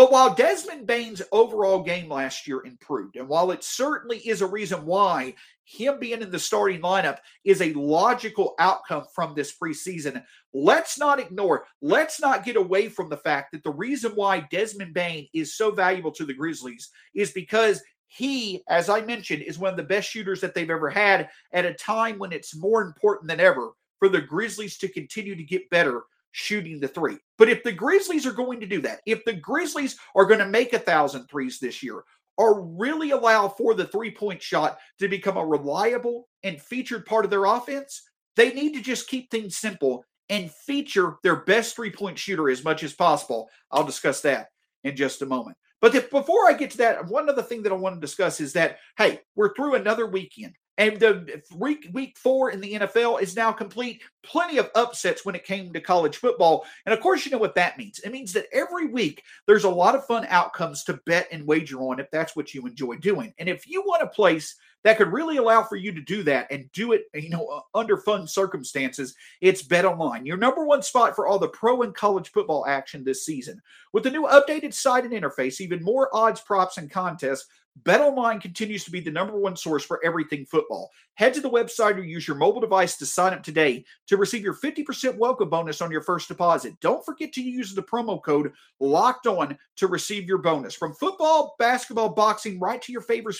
But 0.00 0.12
while 0.12 0.34
Desmond 0.34 0.86
Bane's 0.86 1.20
overall 1.30 1.82
game 1.82 2.08
last 2.08 2.48
year 2.48 2.64
improved, 2.64 3.16
and 3.16 3.28
while 3.28 3.50
it 3.50 3.62
certainly 3.62 4.16
is 4.20 4.40
a 4.40 4.46
reason 4.46 4.86
why 4.86 5.34
him 5.64 5.98
being 6.00 6.22
in 6.22 6.30
the 6.30 6.38
starting 6.38 6.80
lineup 6.80 7.18
is 7.44 7.60
a 7.60 7.74
logical 7.74 8.54
outcome 8.58 9.04
from 9.14 9.34
this 9.34 9.54
preseason, 9.62 10.24
let's 10.54 10.98
not 10.98 11.20
ignore, 11.20 11.66
let's 11.82 12.18
not 12.18 12.46
get 12.46 12.56
away 12.56 12.88
from 12.88 13.10
the 13.10 13.18
fact 13.18 13.52
that 13.52 13.62
the 13.62 13.72
reason 13.72 14.12
why 14.12 14.40
Desmond 14.50 14.94
Bane 14.94 15.28
is 15.34 15.54
so 15.54 15.70
valuable 15.70 16.12
to 16.12 16.24
the 16.24 16.32
Grizzlies 16.32 16.88
is 17.14 17.32
because 17.32 17.82
he, 18.06 18.62
as 18.70 18.88
I 18.88 19.02
mentioned, 19.02 19.42
is 19.42 19.58
one 19.58 19.70
of 19.70 19.76
the 19.76 19.82
best 19.82 20.08
shooters 20.08 20.40
that 20.40 20.54
they've 20.54 20.70
ever 20.70 20.88
had 20.88 21.28
at 21.52 21.66
a 21.66 21.74
time 21.74 22.18
when 22.18 22.32
it's 22.32 22.56
more 22.56 22.80
important 22.80 23.28
than 23.28 23.38
ever 23.38 23.72
for 23.98 24.08
the 24.08 24.22
Grizzlies 24.22 24.78
to 24.78 24.88
continue 24.88 25.36
to 25.36 25.44
get 25.44 25.68
better 25.68 26.04
shooting 26.32 26.80
the 26.80 26.88
three. 26.88 27.18
But 27.38 27.48
if 27.48 27.62
the 27.62 27.72
Grizzlies 27.72 28.26
are 28.26 28.32
going 28.32 28.60
to 28.60 28.66
do 28.66 28.80
that, 28.82 29.00
if 29.06 29.24
the 29.24 29.32
Grizzlies 29.32 29.96
are 30.14 30.26
going 30.26 30.40
to 30.40 30.46
make 30.46 30.72
a 30.72 30.78
thousand 30.78 31.26
threes 31.26 31.58
this 31.58 31.82
year, 31.82 32.02
or 32.36 32.62
really 32.62 33.10
allow 33.10 33.48
for 33.48 33.74
the 33.74 33.84
three 33.84 34.10
point 34.10 34.42
shot 34.42 34.78
to 34.98 35.08
become 35.08 35.36
a 35.36 35.44
reliable 35.44 36.28
and 36.42 36.60
featured 36.60 37.04
part 37.04 37.24
of 37.24 37.30
their 37.30 37.44
offense, 37.44 38.02
they 38.36 38.52
need 38.54 38.72
to 38.72 38.80
just 38.80 39.08
keep 39.08 39.30
things 39.30 39.56
simple 39.56 40.04
and 40.30 40.50
feature 40.50 41.16
their 41.22 41.36
best 41.36 41.76
three 41.76 41.90
point 41.90 42.18
shooter 42.18 42.48
as 42.48 42.64
much 42.64 42.82
as 42.82 42.94
possible. 42.94 43.50
I'll 43.70 43.84
discuss 43.84 44.22
that 44.22 44.48
in 44.84 44.96
just 44.96 45.22
a 45.22 45.26
moment. 45.26 45.56
But 45.82 46.10
before 46.10 46.48
I 46.48 46.54
get 46.54 46.70
to 46.72 46.78
that, 46.78 47.06
one 47.08 47.28
other 47.28 47.42
thing 47.42 47.62
that 47.62 47.72
I 47.72 47.76
want 47.76 47.96
to 47.96 48.00
discuss 48.00 48.40
is 48.40 48.52
that, 48.52 48.78
hey, 48.96 49.20
we're 49.34 49.54
through 49.54 49.74
another 49.74 50.06
weekend. 50.06 50.54
And 50.80 50.98
the 50.98 51.42
week, 51.54 51.90
week 51.92 52.16
four 52.16 52.52
in 52.52 52.58
the 52.58 52.72
NFL 52.72 53.20
is 53.20 53.36
now 53.36 53.52
complete. 53.52 54.00
Plenty 54.22 54.56
of 54.56 54.70
upsets 54.74 55.26
when 55.26 55.34
it 55.34 55.44
came 55.44 55.74
to 55.74 55.80
college 55.80 56.16
football. 56.16 56.64
And 56.86 56.94
of 56.94 57.00
course, 57.00 57.26
you 57.26 57.30
know 57.30 57.36
what 57.36 57.54
that 57.56 57.76
means. 57.76 57.98
It 57.98 58.12
means 58.12 58.32
that 58.32 58.46
every 58.50 58.86
week 58.86 59.22
there's 59.46 59.64
a 59.64 59.68
lot 59.68 59.94
of 59.94 60.06
fun 60.06 60.24
outcomes 60.30 60.82
to 60.84 60.98
bet 61.04 61.28
and 61.30 61.46
wager 61.46 61.78
on 61.80 62.00
if 62.00 62.10
that's 62.10 62.34
what 62.34 62.54
you 62.54 62.66
enjoy 62.66 62.96
doing. 62.96 63.34
And 63.38 63.46
if 63.46 63.68
you 63.68 63.82
want 63.82 64.02
a 64.02 64.06
place 64.06 64.56
that 64.82 64.96
could 64.96 65.12
really 65.12 65.36
allow 65.36 65.62
for 65.62 65.76
you 65.76 65.92
to 65.92 66.00
do 66.00 66.22
that 66.22 66.50
and 66.50 66.72
do 66.72 66.92
it, 66.92 67.04
you 67.12 67.28
know, 67.28 67.62
under 67.74 67.98
fun 67.98 68.26
circumstances, 68.26 69.14
it's 69.42 69.62
Bet 69.62 69.84
Online, 69.84 70.24
your 70.24 70.38
number 70.38 70.64
one 70.64 70.82
spot 70.82 71.14
for 71.14 71.26
all 71.26 71.38
the 71.38 71.48
pro 71.48 71.82
and 71.82 71.94
college 71.94 72.30
football 72.30 72.64
action 72.66 73.04
this 73.04 73.26
season. 73.26 73.60
With 73.92 74.04
the 74.04 74.10
new 74.10 74.26
updated 74.26 74.72
site 74.72 75.04
and 75.04 75.12
interface, 75.12 75.60
even 75.60 75.82
more 75.82 76.08
odds, 76.14 76.40
props, 76.40 76.78
and 76.78 76.90
contests, 76.90 77.48
BetOnline 77.84 78.42
continues 78.42 78.84
to 78.84 78.90
be 78.90 79.00
the 79.00 79.10
number 79.10 79.38
one 79.38 79.56
source 79.56 79.84
for 79.84 80.04
everything 80.04 80.44
football. 80.44 80.90
Head 81.14 81.32
to 81.34 81.40
the 81.40 81.50
website 81.50 81.96
or 81.96 82.02
use 82.02 82.26
your 82.26 82.36
mobile 82.36 82.60
device 82.60 82.96
to 82.96 83.06
sign 83.06 83.32
up 83.32 83.42
today 83.42 83.84
to 84.06 84.16
receive 84.16 84.42
your 84.42 84.54
50% 84.54 85.16
welcome 85.16 85.48
bonus 85.48 85.80
on 85.80 85.90
your 85.90 86.02
first 86.02 86.28
deposit. 86.28 86.78
Don't 86.80 87.04
forget 87.04 87.32
to 87.34 87.42
use 87.42 87.74
the 87.74 87.82
promo 87.82 88.22
code 88.22 88.52
LOCKED 88.80 89.26
ON 89.26 89.58
to 89.76 89.86
receive 89.86 90.26
your 90.26 90.38
bonus. 90.38 90.74
From 90.74 90.94
football, 90.94 91.54
basketball, 91.58 92.10
boxing, 92.10 92.58
right 92.58 92.82
to 92.82 92.92
your 92.92 93.02
favorite 93.02 93.36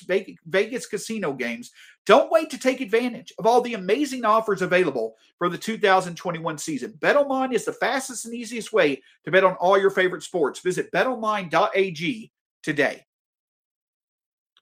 Vegas 0.46 0.86
casino 0.86 1.32
games, 1.32 1.72
don't 2.06 2.30
wait 2.30 2.50
to 2.50 2.58
take 2.58 2.80
advantage 2.80 3.32
of 3.38 3.46
all 3.46 3.60
the 3.60 3.74
amazing 3.74 4.24
offers 4.24 4.62
available 4.62 5.16
for 5.38 5.48
the 5.48 5.58
2021 5.58 6.56
season. 6.58 6.92
BetOnline 7.00 7.52
is 7.52 7.64
the 7.64 7.72
fastest 7.72 8.24
and 8.24 8.34
easiest 8.34 8.72
way 8.72 9.02
to 9.24 9.30
bet 9.30 9.44
on 9.44 9.54
all 9.54 9.78
your 9.78 9.90
favorite 9.90 10.22
sports. 10.22 10.60
Visit 10.60 10.90
betonline.ag 10.92 12.32
today. 12.62 13.04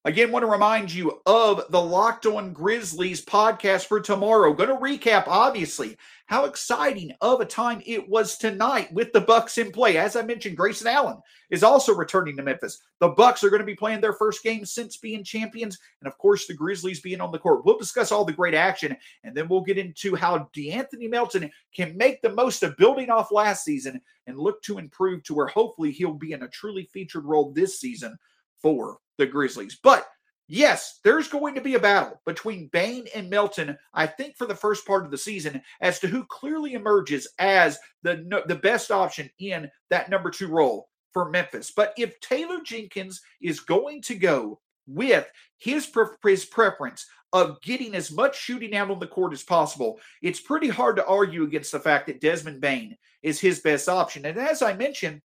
Again, 0.09 0.33
want 0.33 0.43
to 0.43 0.51
remind 0.51 0.91
you 0.91 1.21
of 1.27 1.71
the 1.71 1.83
Locked 1.83 2.25
On 2.25 2.55
Grizzlies 2.55 3.23
podcast 3.23 3.89
for 3.89 4.01
tomorrow. 4.01 4.55
Going 4.55 4.71
to 4.71 4.77
recap, 4.77 5.25
obviously, 5.27 5.99
how 6.25 6.47
exciting 6.47 7.13
of 7.21 7.43
a 7.43 7.45
time 7.45 7.83
it 7.85 8.09
was 8.09 8.39
tonight 8.39 8.91
with 8.91 9.13
the 9.13 9.21
Bucks 9.21 9.59
in 9.59 9.71
play. 9.71 9.99
As 9.99 10.17
I 10.17 10.23
mentioned, 10.23 10.57
Grayson 10.57 10.87
Allen 10.87 11.19
is 11.51 11.63
also 11.63 11.93
returning 11.95 12.39
to 12.39 12.43
Memphis. 12.43 12.81
The 13.01 13.11
Bucks 13.11 13.45
are 13.45 13.51
going 13.51 13.61
to 13.61 13.67
be 13.67 13.75
playing 13.75 14.01
their 14.01 14.15
first 14.15 14.43
game 14.43 14.65
since 14.65 14.97
being 14.97 15.23
champions, 15.23 15.79
and 16.01 16.09
of 16.09 16.17
course, 16.17 16.47
the 16.47 16.55
Grizzlies 16.55 17.01
being 17.01 17.21
on 17.21 17.31
the 17.31 17.39
court. 17.39 17.67
We'll 17.67 17.77
discuss 17.77 18.11
all 18.11 18.25
the 18.25 18.33
great 18.33 18.55
action, 18.55 18.97
and 19.25 19.37
then 19.37 19.47
we'll 19.47 19.61
get 19.61 19.77
into 19.77 20.17
how 20.17 20.49
De'Anthony 20.57 21.11
Melton 21.11 21.51
can 21.77 21.95
make 21.99 22.23
the 22.23 22.33
most 22.33 22.63
of 22.63 22.79
building 22.79 23.11
off 23.11 23.31
last 23.31 23.63
season 23.63 24.01
and 24.27 24.39
look 24.39 24.63
to 24.63 24.79
improve 24.79 25.23
to 25.25 25.35
where 25.35 25.49
hopefully 25.49 25.93
he'll 25.93 26.15
be 26.15 26.33
in 26.33 26.45
a 26.45 26.49
truly 26.49 26.89
featured 26.95 27.27
role 27.27 27.53
this 27.53 27.79
season 27.79 28.19
for 28.63 28.99
the 29.19 29.27
Grizzlies. 29.27 29.79
But 29.83 30.07
yes, 30.49 31.01
there's 31.05 31.29
going 31.29 31.55
to 31.55 31.61
be 31.61 31.75
a 31.75 31.81
battle 31.81 32.21
between 32.25 32.69
Bane 32.69 33.07
and 33.15 33.29
Melton, 33.29 33.77
I 33.95 34.07
think, 34.07 34.37
for 34.37 34.47
the 34.47 34.55
first 34.55 34.87
part 34.87 35.05
of 35.05 35.11
the 35.11 35.19
season 35.19 35.63
as 35.81 36.01
to 36.01 36.09
who 36.09 36.25
clearly 36.27 36.75
emerges 36.75 37.29
as 37.39 37.79
the, 38.03 38.43
the 38.47 38.55
best 38.55 38.91
option 38.91 39.31
in 39.39 39.71
that 39.91 40.11
number 40.11 40.31
two 40.31 40.49
role 40.49 40.89
for 41.13 41.31
Memphis. 41.31 41.73
But 41.75 41.95
if 41.97 42.19
Taylor 42.21 42.61
Jenkins 42.65 43.21
is 43.41 43.61
going 43.61 44.03
to 44.03 44.15
go 44.15 44.61
with 44.87 45.27
his, 45.59 45.87
pre- 45.87 46.07
his 46.25 46.45
preference 46.45 47.07
of 47.35 47.61
getting 47.61 47.95
as 47.95 48.11
much 48.11 48.39
shooting 48.39 48.75
out 48.75 48.91
on 48.91 48.99
the 48.99 49.07
court 49.07 49.33
as 49.33 49.43
possible, 49.43 50.01
it's 50.23 50.41
pretty 50.41 50.69
hard 50.69 50.97
to 50.97 51.07
argue 51.07 51.43
against 51.43 51.73
the 51.73 51.81
fact 51.81 52.07
that 52.07 52.21
Desmond 52.21 52.61
Bane 52.61 52.97
is 53.23 53.41
his 53.41 53.61
best 53.61 53.89
option. 53.89 54.25
And 54.25 54.39
as 54.39 54.63
I 54.63 54.73
mentioned, 54.75 55.21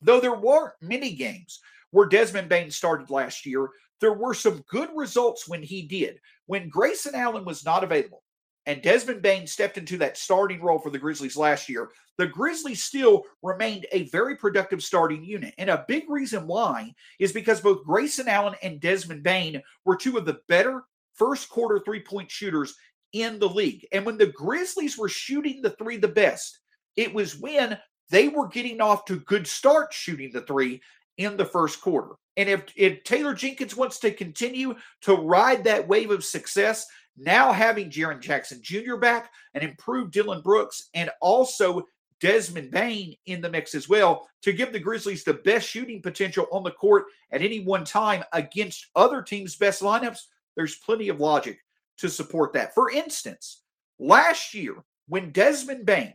though 0.00 0.20
there 0.20 0.36
weren't 0.36 0.74
many 0.80 1.14
games 1.14 1.60
where 1.94 2.08
Desmond 2.08 2.48
Bane 2.48 2.72
started 2.72 3.08
last 3.08 3.46
year, 3.46 3.68
there 4.00 4.14
were 4.14 4.34
some 4.34 4.64
good 4.68 4.88
results 4.96 5.46
when 5.46 5.62
he 5.62 5.82
did. 5.82 6.18
When 6.46 6.68
Grayson 6.68 7.14
Allen 7.14 7.44
was 7.44 7.64
not 7.64 7.84
available 7.84 8.24
and 8.66 8.82
Desmond 8.82 9.22
Bane 9.22 9.46
stepped 9.46 9.78
into 9.78 9.96
that 9.98 10.18
starting 10.18 10.60
role 10.60 10.80
for 10.80 10.90
the 10.90 10.98
Grizzlies 10.98 11.36
last 11.36 11.68
year, 11.68 11.90
the 12.18 12.26
Grizzlies 12.26 12.82
still 12.82 13.22
remained 13.44 13.86
a 13.92 14.08
very 14.08 14.34
productive 14.34 14.82
starting 14.82 15.24
unit. 15.24 15.54
And 15.56 15.70
a 15.70 15.84
big 15.86 16.02
reason 16.08 16.48
why 16.48 16.92
is 17.20 17.30
because 17.30 17.60
both 17.60 17.84
Grayson 17.84 18.26
Allen 18.26 18.56
and 18.60 18.80
Desmond 18.80 19.22
Bane 19.22 19.62
were 19.84 19.96
two 19.96 20.18
of 20.18 20.24
the 20.24 20.40
better 20.48 20.82
first 21.14 21.48
quarter 21.48 21.78
three 21.78 22.00
point 22.00 22.28
shooters 22.28 22.74
in 23.12 23.38
the 23.38 23.48
league. 23.48 23.86
And 23.92 24.04
when 24.04 24.18
the 24.18 24.26
Grizzlies 24.26 24.98
were 24.98 25.08
shooting 25.08 25.62
the 25.62 25.70
three 25.70 25.96
the 25.96 26.08
best, 26.08 26.58
it 26.96 27.14
was 27.14 27.38
when 27.38 27.78
they 28.10 28.26
were 28.26 28.48
getting 28.48 28.80
off 28.80 29.04
to 29.04 29.20
good 29.20 29.46
starts 29.46 29.94
shooting 29.96 30.32
the 30.32 30.40
three 30.40 30.80
in 31.18 31.36
the 31.36 31.44
first 31.44 31.80
quarter. 31.80 32.14
And 32.36 32.48
if, 32.48 32.64
if 32.76 33.04
Taylor 33.04 33.34
Jenkins 33.34 33.76
wants 33.76 33.98
to 34.00 34.10
continue 34.10 34.74
to 35.02 35.14
ride 35.14 35.64
that 35.64 35.86
wave 35.86 36.10
of 36.10 36.24
success, 36.24 36.86
now 37.16 37.52
having 37.52 37.90
Jaren 37.90 38.20
Jackson 38.20 38.60
Jr. 38.62 38.96
back 38.96 39.30
and 39.54 39.62
improved 39.62 40.12
Dillon 40.12 40.42
Brooks 40.42 40.88
and 40.94 41.10
also 41.20 41.84
Desmond 42.20 42.70
Bane 42.70 43.14
in 43.26 43.40
the 43.40 43.50
mix 43.50 43.74
as 43.74 43.88
well 43.88 44.28
to 44.42 44.52
give 44.52 44.72
the 44.72 44.80
Grizzlies 44.80 45.24
the 45.24 45.34
best 45.34 45.68
shooting 45.68 46.02
potential 46.02 46.46
on 46.50 46.62
the 46.62 46.70
court 46.70 47.04
at 47.30 47.42
any 47.42 47.60
one 47.60 47.84
time 47.84 48.24
against 48.32 48.86
other 48.96 49.22
teams' 49.22 49.56
best 49.56 49.82
lineups, 49.82 50.20
there's 50.56 50.76
plenty 50.76 51.08
of 51.08 51.20
logic 51.20 51.58
to 51.98 52.08
support 52.08 52.52
that. 52.52 52.74
For 52.74 52.90
instance, 52.90 53.62
last 53.98 54.54
year 54.54 54.76
when 55.08 55.32
Desmond 55.32 55.86
Bane 55.86 56.14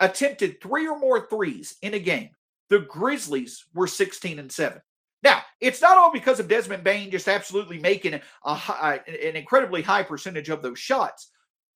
attempted 0.00 0.60
three 0.60 0.86
or 0.86 0.98
more 0.98 1.26
threes 1.26 1.76
in 1.82 1.94
a 1.94 1.98
game, 1.98 2.30
the 2.74 2.80
Grizzlies 2.80 3.66
were 3.72 3.86
16 3.86 4.40
and 4.40 4.50
7. 4.50 4.80
Now, 5.22 5.42
it's 5.60 5.80
not 5.80 5.96
all 5.96 6.12
because 6.12 6.40
of 6.40 6.48
Desmond 6.48 6.82
Bane 6.82 7.08
just 7.08 7.28
absolutely 7.28 7.78
making 7.78 8.20
a 8.44 8.54
high, 8.54 9.00
an 9.06 9.36
incredibly 9.36 9.80
high 9.80 10.02
percentage 10.02 10.48
of 10.48 10.60
those 10.60 10.80
shots. 10.80 11.30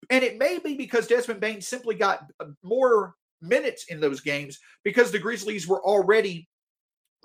And 0.08 0.22
it 0.22 0.38
may 0.38 0.60
be 0.60 0.76
because 0.76 1.08
Desmond 1.08 1.40
Bane 1.40 1.60
simply 1.60 1.96
got 1.96 2.20
uh, 2.38 2.46
more 2.62 3.16
minutes 3.42 3.86
in 3.88 3.98
those 3.98 4.20
games 4.20 4.60
because 4.84 5.10
the 5.10 5.18
Grizzlies 5.18 5.66
were 5.66 5.84
already 5.84 6.48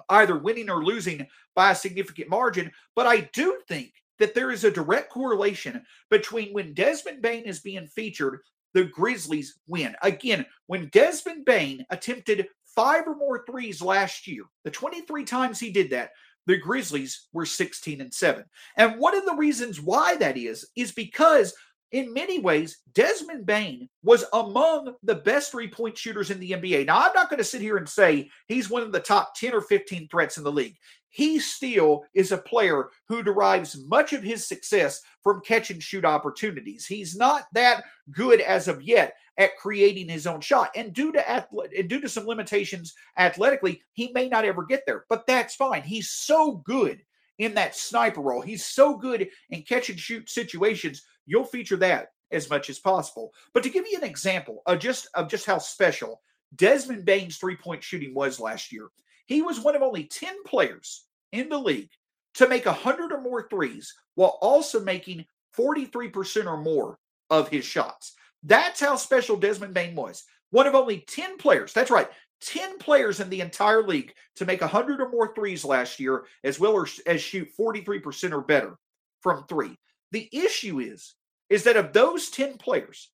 either 0.09 0.35
winning 0.35 0.71
or 0.71 0.83
losing 0.83 1.27
by 1.55 1.69
a 1.69 1.75
significant 1.75 2.27
margin. 2.27 2.71
But 2.95 3.05
I 3.05 3.29
do 3.33 3.59
think 3.67 3.93
that 4.17 4.33
there 4.33 4.49
is 4.49 4.63
a 4.63 4.71
direct 4.71 5.11
correlation 5.11 5.83
between 6.09 6.53
when 6.53 6.73
Desmond 6.73 7.21
Bane 7.21 7.43
is 7.43 7.59
being 7.59 7.85
featured, 7.85 8.39
the 8.73 8.85
Grizzlies 8.85 9.59
win. 9.67 9.95
Again, 10.01 10.47
when 10.65 10.89
Desmond 10.89 11.45
Bane 11.45 11.85
attempted 11.91 12.47
five 12.75 13.07
or 13.07 13.15
more 13.15 13.45
threes 13.45 13.81
last 13.81 14.27
year. 14.27 14.43
The 14.63 14.71
23 14.71 15.23
times 15.25 15.59
he 15.59 15.71
did 15.71 15.89
that, 15.91 16.11
the 16.45 16.57
Grizzlies 16.57 17.27
were 17.33 17.45
16 17.45 18.01
and 18.01 18.13
7. 18.13 18.43
And 18.77 18.99
one 18.99 19.15
of 19.15 19.25
the 19.25 19.35
reasons 19.35 19.81
why 19.81 20.15
that 20.17 20.37
is, 20.37 20.67
is 20.75 20.91
because 20.91 21.53
in 21.91 22.13
many 22.13 22.39
ways, 22.39 22.79
Desmond 22.93 23.45
Bane 23.45 23.89
was 24.03 24.25
among 24.33 24.95
the 25.03 25.15
best 25.15 25.51
three 25.51 25.67
point 25.67 25.97
shooters 25.97 26.29
in 26.29 26.39
the 26.39 26.51
NBA. 26.51 26.85
Now, 26.85 26.99
I'm 26.99 27.13
not 27.13 27.29
going 27.29 27.39
to 27.39 27.43
sit 27.43 27.61
here 27.61 27.77
and 27.77 27.89
say 27.89 28.29
he's 28.47 28.69
one 28.69 28.83
of 28.83 28.91
the 28.91 28.99
top 28.99 29.35
10 29.35 29.53
or 29.53 29.61
15 29.61 30.07
threats 30.07 30.37
in 30.37 30.43
the 30.43 30.51
league. 30.51 30.77
He 31.09 31.39
still 31.39 32.05
is 32.13 32.31
a 32.31 32.37
player 32.37 32.89
who 33.07 33.23
derives 33.23 33.83
much 33.87 34.13
of 34.13 34.21
his 34.21 34.47
success 34.47 35.01
from 35.23 35.41
catch 35.41 35.71
and 35.71 35.81
shoot 35.81 36.05
opportunities. 36.05 36.85
He's 36.85 37.15
not 37.15 37.45
that 37.53 37.83
good 38.11 38.41
as 38.41 38.67
of 38.67 38.83
yet 38.83 39.15
at 39.39 39.57
creating 39.57 40.07
his 40.07 40.27
own 40.27 40.41
shot. 40.41 40.69
And 40.75 40.93
due 40.93 41.11
to 41.13 41.19
athle- 41.19 41.69
and 41.77 41.89
due 41.89 42.01
to 42.01 42.09
some 42.09 42.27
limitations 42.27 42.93
athletically, 43.17 43.81
he 43.93 44.11
may 44.11 44.29
not 44.29 44.45
ever 44.45 44.63
get 44.63 44.83
there. 44.85 45.05
But 45.09 45.25
that's 45.25 45.55
fine. 45.55 45.81
He's 45.81 46.11
so 46.11 46.57
good 46.57 47.01
in 47.39 47.53
that 47.55 47.75
sniper 47.75 48.21
role. 48.21 48.41
He's 48.41 48.65
so 48.65 48.97
good 48.97 49.29
in 49.49 49.63
catch 49.63 49.89
and 49.89 49.99
shoot 49.99 50.29
situations. 50.29 51.03
You'll 51.29 51.45
feature 51.45 51.77
that 51.77 52.07
as 52.31 52.49
much 52.49 52.71
as 52.71 52.79
possible. 52.79 53.31
But 53.53 53.61
to 53.63 53.69
give 53.69 53.85
you 53.89 53.97
an 53.97 54.03
example 54.03 54.63
of 54.65 54.79
just 54.79 55.07
of 55.13 55.29
just 55.29 55.45
how 55.45 55.59
special 55.59 56.21
Desmond 56.55 57.05
Bane's 57.05 57.37
three-point 57.37 57.83
shooting 57.83 58.15
was 58.15 58.39
last 58.39 58.71
year, 58.71 58.87
he 59.27 59.43
was 59.43 59.59
one 59.59 59.75
of 59.75 59.83
only 59.83 60.05
10 60.05 60.43
players 60.43 61.05
in 61.31 61.49
the 61.49 61.57
league 61.59 61.91
to 62.33 62.47
make 62.47 62.65
100 62.65 63.11
or 63.11 63.21
more 63.21 63.47
threes 63.47 63.93
while 64.15 64.39
also 64.41 64.79
making 64.79 65.23
43% 65.55 66.47
or 66.47 66.57
more 66.57 66.97
of 67.29 67.47
his 67.47 67.63
shots. 67.63 68.15
That's 68.41 68.79
how 68.79 68.95
special 68.95 69.37
Desmond 69.37 69.75
Bane 69.75 69.95
was. 69.95 70.23
One 70.49 70.65
of 70.65 70.73
only 70.73 71.05
10 71.07 71.37
players. 71.37 71.73
That's 71.73 71.91
right. 71.91 72.09
10 72.41 72.79
players 72.79 73.19
in 73.19 73.29
the 73.29 73.41
entire 73.41 73.83
league 73.83 74.13
to 74.37 74.45
make 74.45 74.61
100 74.61 74.99
or 74.99 75.11
more 75.11 75.35
threes 75.35 75.63
last 75.63 75.99
year, 75.99 76.25
as 76.43 76.59
well 76.59 76.83
as 77.05 77.21
shoot 77.21 77.49
43% 77.59 78.31
or 78.31 78.41
better 78.41 78.77
from 79.21 79.43
three. 79.47 79.77
The 80.11 80.27
issue 80.31 80.79
is, 80.79 81.13
is 81.49 81.63
that 81.63 81.77
of 81.77 81.93
those 81.93 82.29
10 82.29 82.57
players, 82.57 83.09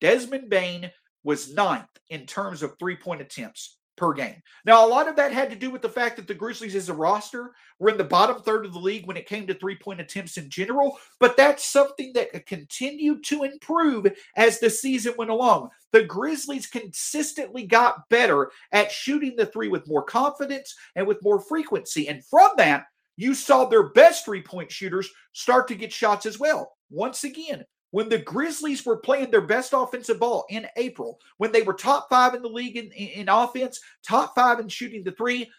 Desmond 0.00 0.48
Bane 0.48 0.90
was 1.24 1.52
ninth 1.52 1.88
in 2.08 2.26
terms 2.26 2.62
of 2.62 2.78
three 2.78 2.96
point 2.96 3.20
attempts 3.20 3.76
per 4.00 4.14
game. 4.14 4.42
Now, 4.64 4.84
a 4.84 4.88
lot 4.88 5.08
of 5.08 5.16
that 5.16 5.30
had 5.30 5.50
to 5.50 5.56
do 5.56 5.70
with 5.70 5.82
the 5.82 5.88
fact 5.88 6.16
that 6.16 6.26
the 6.26 6.34
Grizzlies 6.34 6.74
as 6.74 6.88
a 6.88 6.94
roster 6.94 7.52
were 7.78 7.90
in 7.90 7.98
the 7.98 8.04
bottom 8.04 8.40
third 8.40 8.64
of 8.64 8.72
the 8.72 8.78
league 8.78 9.06
when 9.06 9.18
it 9.18 9.28
came 9.28 9.46
to 9.46 9.54
three 9.54 9.76
point 9.76 10.00
attempts 10.00 10.38
in 10.38 10.48
general, 10.48 10.98
but 11.20 11.36
that's 11.36 11.66
something 11.66 12.12
that 12.14 12.46
continued 12.46 13.22
to 13.24 13.44
improve 13.44 14.06
as 14.36 14.58
the 14.58 14.70
season 14.70 15.12
went 15.18 15.30
along. 15.30 15.68
The 15.92 16.04
Grizzlies 16.04 16.66
consistently 16.66 17.66
got 17.66 18.08
better 18.08 18.50
at 18.72 18.90
shooting 18.90 19.36
the 19.36 19.46
three 19.46 19.68
with 19.68 19.86
more 19.86 20.02
confidence 20.02 20.74
and 20.96 21.06
with 21.06 21.22
more 21.22 21.38
frequency. 21.38 22.08
And 22.08 22.24
from 22.24 22.52
that, 22.56 22.86
you 23.18 23.34
saw 23.34 23.66
their 23.66 23.90
best 23.90 24.24
three 24.24 24.42
point 24.42 24.72
shooters 24.72 25.10
start 25.32 25.68
to 25.68 25.74
get 25.74 25.92
shots 25.92 26.24
as 26.24 26.38
well. 26.38 26.72
Once 26.90 27.24
again, 27.24 27.64
when 27.92 28.08
the 28.08 28.18
Grizzlies 28.18 28.84
were 28.86 28.98
playing 28.98 29.30
their 29.30 29.40
best 29.40 29.72
offensive 29.74 30.20
ball 30.20 30.44
in 30.48 30.66
April, 30.76 31.20
when 31.38 31.52
they 31.52 31.62
were 31.62 31.74
top 31.74 32.08
five 32.08 32.34
in 32.34 32.42
the 32.42 32.48
league 32.48 32.76
in, 32.76 32.86
in, 32.92 33.08
in, 33.08 33.28
offense, 33.28 33.80
top 34.06 34.34
five 34.34 34.60
in 34.60 34.68
shooting 34.68 35.02
the 35.02 35.12
three, 35.12 35.50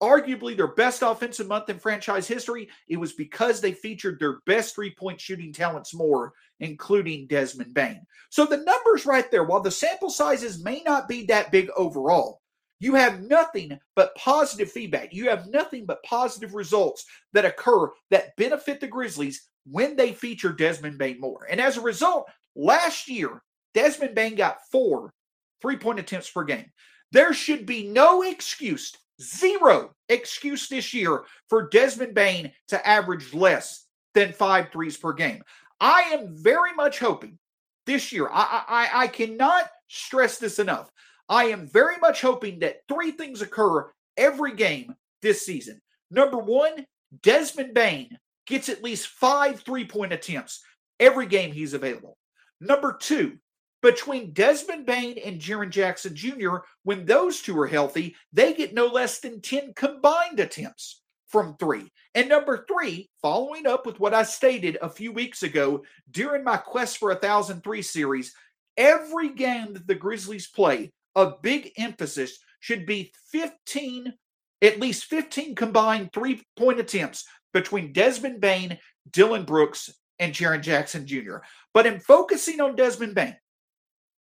arguably 0.00 0.56
their 0.56 0.74
best 0.74 1.02
offensive 1.02 1.48
month 1.48 1.68
in 1.68 1.78
franchise 1.78 2.26
history, 2.26 2.68
it 2.88 2.96
was 2.96 3.12
because 3.12 3.60
they 3.60 3.72
featured 3.72 4.18
their 4.18 4.38
best 4.46 4.74
three 4.74 4.94
point 4.94 5.20
shooting 5.20 5.52
talents 5.52 5.92
more, 5.92 6.32
including 6.60 7.26
Desmond 7.26 7.74
Bane. 7.74 8.06
So 8.30 8.46
the 8.46 8.58
numbers 8.58 9.04
right 9.04 9.30
there, 9.30 9.44
while 9.44 9.60
the 9.60 9.70
sample 9.70 10.10
sizes 10.10 10.62
may 10.64 10.82
not 10.86 11.08
be 11.08 11.26
that 11.26 11.50
big 11.50 11.70
overall, 11.76 12.40
you 12.78 12.94
have 12.94 13.20
nothing 13.20 13.78
but 13.94 14.14
positive 14.16 14.72
feedback. 14.72 15.12
You 15.12 15.28
have 15.28 15.48
nothing 15.48 15.84
but 15.84 16.02
positive 16.02 16.54
results 16.54 17.04
that 17.34 17.44
occur 17.44 17.90
that 18.10 18.34
benefit 18.36 18.80
the 18.80 18.86
Grizzlies 18.86 19.49
when 19.64 19.96
they 19.96 20.12
feature 20.12 20.52
Desmond 20.52 20.98
Bane 20.98 21.20
more. 21.20 21.46
And 21.50 21.60
as 21.60 21.76
a 21.76 21.82
result, 21.82 22.28
last 22.56 23.08
year, 23.08 23.42
Desmond 23.74 24.14
Bane 24.14 24.34
got 24.34 24.58
four 24.70 25.12
three 25.60 25.76
point 25.76 26.00
attempts 26.00 26.30
per 26.30 26.44
game. 26.44 26.70
There 27.12 27.32
should 27.32 27.66
be 27.66 27.88
no 27.88 28.22
excuse, 28.22 28.92
zero 29.20 29.94
excuse 30.08 30.68
this 30.68 30.94
year 30.94 31.24
for 31.48 31.68
Desmond 31.68 32.14
Bane 32.14 32.52
to 32.68 32.88
average 32.88 33.34
less 33.34 33.86
than 34.14 34.32
five 34.32 34.70
threes 34.72 34.96
per 34.96 35.12
game. 35.12 35.42
I 35.80 36.02
am 36.12 36.36
very 36.36 36.72
much 36.74 36.98
hoping 36.98 37.38
this 37.86 38.12
year, 38.12 38.28
I, 38.30 38.62
I, 38.68 39.02
I 39.02 39.06
cannot 39.08 39.68
stress 39.88 40.38
this 40.38 40.58
enough. 40.58 40.90
I 41.28 41.44
am 41.46 41.66
very 41.66 41.98
much 41.98 42.20
hoping 42.20 42.60
that 42.60 42.82
three 42.88 43.10
things 43.10 43.42
occur 43.42 43.90
every 44.16 44.54
game 44.54 44.94
this 45.22 45.44
season. 45.44 45.80
Number 46.10 46.38
one, 46.38 46.86
Desmond 47.22 47.74
Bane 47.74 48.16
gets 48.50 48.68
at 48.68 48.82
least 48.82 49.06
five 49.06 49.60
three 49.60 49.86
point 49.86 50.12
attempts 50.12 50.62
every 50.98 51.26
game 51.26 51.52
he's 51.52 51.72
available. 51.72 52.18
Number 52.60 52.96
two, 53.00 53.38
between 53.82 54.34
Desmond 54.34 54.84
Bane 54.84 55.16
and 55.24 55.40
Jaren 55.40 55.70
Jackson 55.70 56.14
Jr., 56.14 56.56
when 56.82 57.06
those 57.06 57.40
two 57.40 57.58
are 57.58 57.66
healthy, 57.66 58.14
they 58.32 58.52
get 58.52 58.74
no 58.74 58.86
less 58.86 59.20
than 59.20 59.40
10 59.40 59.72
combined 59.74 60.38
attempts 60.38 61.00
from 61.28 61.56
three. 61.56 61.90
And 62.14 62.28
number 62.28 62.66
three, 62.68 63.08
following 63.22 63.66
up 63.66 63.86
with 63.86 63.98
what 63.98 64.12
I 64.12 64.24
stated 64.24 64.76
a 64.82 64.90
few 64.90 65.12
weeks 65.12 65.42
ago 65.42 65.84
during 66.10 66.44
my 66.44 66.58
Quest 66.58 66.98
for 66.98 67.12
a 67.12 67.16
Thousand 67.16 67.62
Three 67.62 67.82
series, 67.82 68.34
every 68.76 69.30
game 69.30 69.72
that 69.72 69.86
the 69.86 69.94
Grizzlies 69.94 70.48
play, 70.48 70.92
a 71.14 71.32
big 71.40 71.70
emphasis 71.78 72.38
should 72.58 72.84
be 72.84 73.12
15, 73.32 74.12
at 74.60 74.80
least 74.80 75.04
15 75.04 75.54
combined 75.54 76.12
three 76.12 76.42
point 76.56 76.80
attempts 76.80 77.24
between 77.52 77.92
Desmond 77.92 78.40
Bane, 78.40 78.78
Dillon 79.10 79.44
Brooks, 79.44 79.90
and 80.18 80.32
Jaren 80.32 80.60
Jackson 80.60 81.06
Jr. 81.06 81.38
But 81.72 81.86
in 81.86 81.98
focusing 81.98 82.60
on 82.60 82.76
Desmond 82.76 83.14
Bane, 83.14 83.36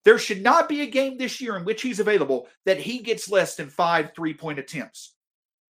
there 0.04 0.18
should 0.18 0.42
not 0.42 0.68
be 0.68 0.82
a 0.82 0.86
game 0.86 1.18
this 1.18 1.40
year 1.40 1.56
in 1.56 1.64
which 1.64 1.82
he's 1.82 2.00
available 2.00 2.48
that 2.64 2.78
he 2.78 3.00
gets 3.00 3.28
less 3.28 3.56
than 3.56 3.68
five 3.68 4.12
three 4.14 4.32
point 4.32 4.58
attempts 4.58 5.14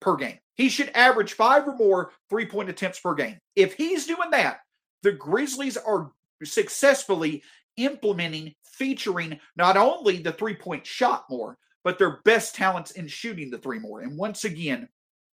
per 0.01 0.15
game. 0.15 0.39
He 0.55 0.69
should 0.69 0.89
average 0.95 1.33
five 1.33 1.67
or 1.67 1.75
more 1.75 2.11
three 2.29 2.45
point 2.45 2.69
attempts 2.69 2.99
per 2.99 3.13
game. 3.13 3.37
If 3.55 3.73
he's 3.73 4.07
doing 4.07 4.31
that, 4.31 4.59
the 5.03 5.11
Grizzlies 5.11 5.77
are 5.77 6.11
successfully 6.43 7.43
implementing, 7.77 8.53
featuring 8.63 9.39
not 9.55 9.77
only 9.77 10.17
the 10.17 10.31
three 10.31 10.55
point 10.55 10.85
shot 10.85 11.25
more, 11.29 11.57
but 11.83 11.99
their 11.99 12.21
best 12.23 12.55
talents 12.55 12.91
in 12.91 13.07
shooting 13.07 13.51
the 13.51 13.57
three 13.57 13.79
more. 13.79 14.01
And 14.01 14.17
once 14.17 14.45
again, 14.45 14.87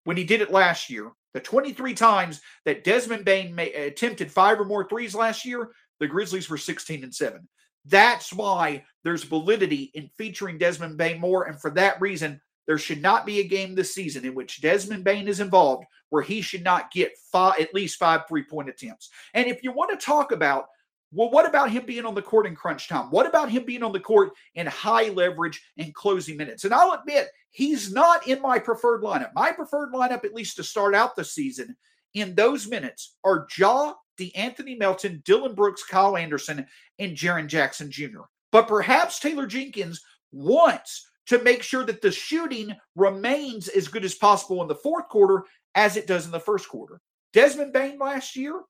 when 0.06 0.18
he 0.18 0.24
did 0.24 0.42
it 0.42 0.52
last 0.52 0.90
year, 0.90 1.12
the 1.34 1.40
23 1.40 1.94
times 1.94 2.42
that 2.66 2.84
Desmond 2.84 3.26
Bane 3.26 3.54
may, 3.54 3.72
attempted 3.74 4.32
five 4.32 4.60
or 4.60 4.66
more 4.66 4.88
threes 4.88 5.16
last 5.16 5.46
year, 5.46 5.72
the 6.00 6.08
Grizzlies 6.08 6.50
were 6.50 6.58
16 6.58 7.04
and 7.04 7.14
7. 7.14 7.48
That's 7.86 8.34
why 8.34 8.84
there's 9.04 9.24
validity 9.24 9.92
in 9.94 10.10
featuring 10.18 10.58
Desmond 10.58 10.98
Bane 10.98 11.20
more. 11.20 11.46
And 11.46 11.60
for 11.60 11.72
that 11.72 12.02
reason, 12.02 12.42
there 12.66 12.78
should 12.78 13.02
not 13.02 13.26
be 13.26 13.40
a 13.40 13.48
game 13.48 13.76
this 13.76 13.96
season 13.96 14.26
in 14.26 14.36
which 14.36 14.62
Desmond 14.62 15.04
Bane 15.04 15.28
is 15.28 15.40
involved 15.40 15.86
where 16.10 16.22
he 16.22 16.42
should 16.42 16.64
not 16.64 16.92
get 16.92 17.18
five, 17.32 17.60
at 17.60 17.74
least 17.74 17.98
five 17.98 18.22
three 18.28 18.44
point 18.44 18.70
attempts. 18.70 19.10
And 19.34 19.48
if 19.48 19.64
you 19.64 19.72
want 19.72 19.98
to 19.98 20.06
talk 20.06 20.32
about 20.32 20.68
well, 21.12 21.30
what 21.30 21.48
about 21.48 21.72
him 21.72 21.86
being 21.86 22.06
on 22.06 22.16
the 22.16 22.22
court 22.22 22.46
in 22.46 22.56
crunch 22.56 22.90
time? 22.90 23.10
What 23.12 23.28
about 23.28 23.50
him 23.50 23.64
being 23.64 23.84
on 23.84 23.94
the 23.94 24.00
court 24.00 24.32
in 24.56 24.68
high 24.68 25.10
leverage 25.10 25.62
and 25.78 25.94
closing 25.96 26.36
minutes? 26.36 26.66
And 26.66 26.74
I'll 26.74 27.00
admit, 27.00 27.30
he's 27.52 27.94
not 27.94 28.28
in 28.28 28.42
my 28.42 28.60
preferred 28.60 29.04
lineup. 29.04 29.32
My 29.34 29.52
preferred 29.52 29.94
lineup, 29.94 30.26
at 30.26 30.34
least 30.34 30.58
to 30.58 30.64
start 30.64 30.94
out 30.94 31.16
the 31.16 31.24
season, 31.24 31.76
in 32.14 32.36
those 32.36 32.68
minutes 32.68 33.16
are 33.24 33.48
Ja, 33.58 33.94
DeAnthony 34.20 34.78
Melton, 34.78 35.22
Dillon 35.24 35.56
Brooks, 35.56 35.84
Kyle 35.84 36.18
Anderson, 36.18 36.66
and 37.00 37.16
Jaren 37.16 37.48
Jackson 37.48 37.90
Jr. 37.90 38.22
But 38.52 38.68
perhaps 38.68 39.20
Taylor 39.20 39.46
Jenkins 39.46 40.04
wants 40.32 41.10
to 41.28 41.42
make 41.44 41.62
sure 41.62 41.86
that 41.86 42.02
the 42.02 42.12
shooting 42.12 42.76
remains 42.96 43.68
as 43.68 43.88
good 43.88 44.04
as 44.04 44.16
possible 44.16 44.62
in 44.62 44.68
the 44.68 44.76
fourth 44.76 45.08
quarter 45.10 45.44
as 45.76 45.96
it 45.96 46.08
does 46.08 46.26
in 46.26 46.32
the 46.32 46.40
first 46.40 46.68
quarter. 46.68 47.00
Desmond 47.34 47.74
Bane 47.74 48.00
last 48.00 48.36
year, 48.36 48.62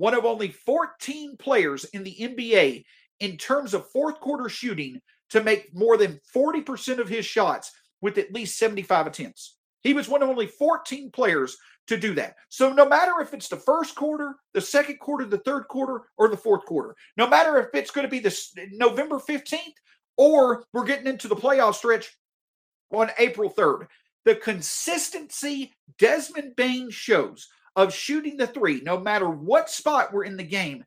one 0.00 0.14
of 0.14 0.24
only 0.24 0.48
14 0.48 1.36
players 1.36 1.84
in 1.84 2.02
the 2.02 2.16
NBA 2.18 2.84
in 3.20 3.36
terms 3.36 3.74
of 3.74 3.90
fourth 3.90 4.18
quarter 4.18 4.48
shooting 4.48 4.98
to 5.28 5.44
make 5.44 5.74
more 5.74 5.98
than 5.98 6.18
40% 6.34 7.00
of 7.00 7.06
his 7.06 7.26
shots 7.26 7.70
with 8.00 8.16
at 8.16 8.32
least 8.32 8.56
75 8.56 9.08
attempts. 9.08 9.58
He 9.82 9.92
was 9.92 10.08
one 10.08 10.22
of 10.22 10.30
only 10.30 10.46
14 10.46 11.10
players 11.10 11.54
to 11.88 11.98
do 11.98 12.14
that. 12.14 12.36
So 12.48 12.72
no 12.72 12.88
matter 12.88 13.20
if 13.20 13.34
it's 13.34 13.48
the 13.48 13.56
first 13.56 13.94
quarter, 13.94 14.36
the 14.54 14.62
second 14.62 15.00
quarter, 15.00 15.26
the 15.26 15.36
third 15.36 15.64
quarter, 15.68 16.04
or 16.16 16.28
the 16.28 16.36
fourth 16.36 16.64
quarter, 16.64 16.96
no 17.18 17.28
matter 17.28 17.58
if 17.58 17.66
it's 17.74 17.90
going 17.90 18.06
to 18.06 18.10
be 18.10 18.20
the 18.20 18.34
November 18.72 19.18
15th 19.18 19.58
or 20.16 20.64
we're 20.72 20.86
getting 20.86 21.08
into 21.08 21.28
the 21.28 21.36
playoff 21.36 21.74
stretch 21.74 22.16
on 22.90 23.10
April 23.18 23.50
3rd, 23.50 23.86
the 24.24 24.36
consistency 24.36 25.74
Desmond 25.98 26.56
Bane 26.56 26.88
shows 26.88 27.48
of 27.80 27.94
shooting 27.94 28.36
the 28.36 28.46
three, 28.46 28.82
no 28.82 29.00
matter 29.00 29.30
what 29.30 29.70
spot 29.70 30.12
we're 30.12 30.24
in 30.24 30.36
the 30.36 30.42
game. 30.42 30.84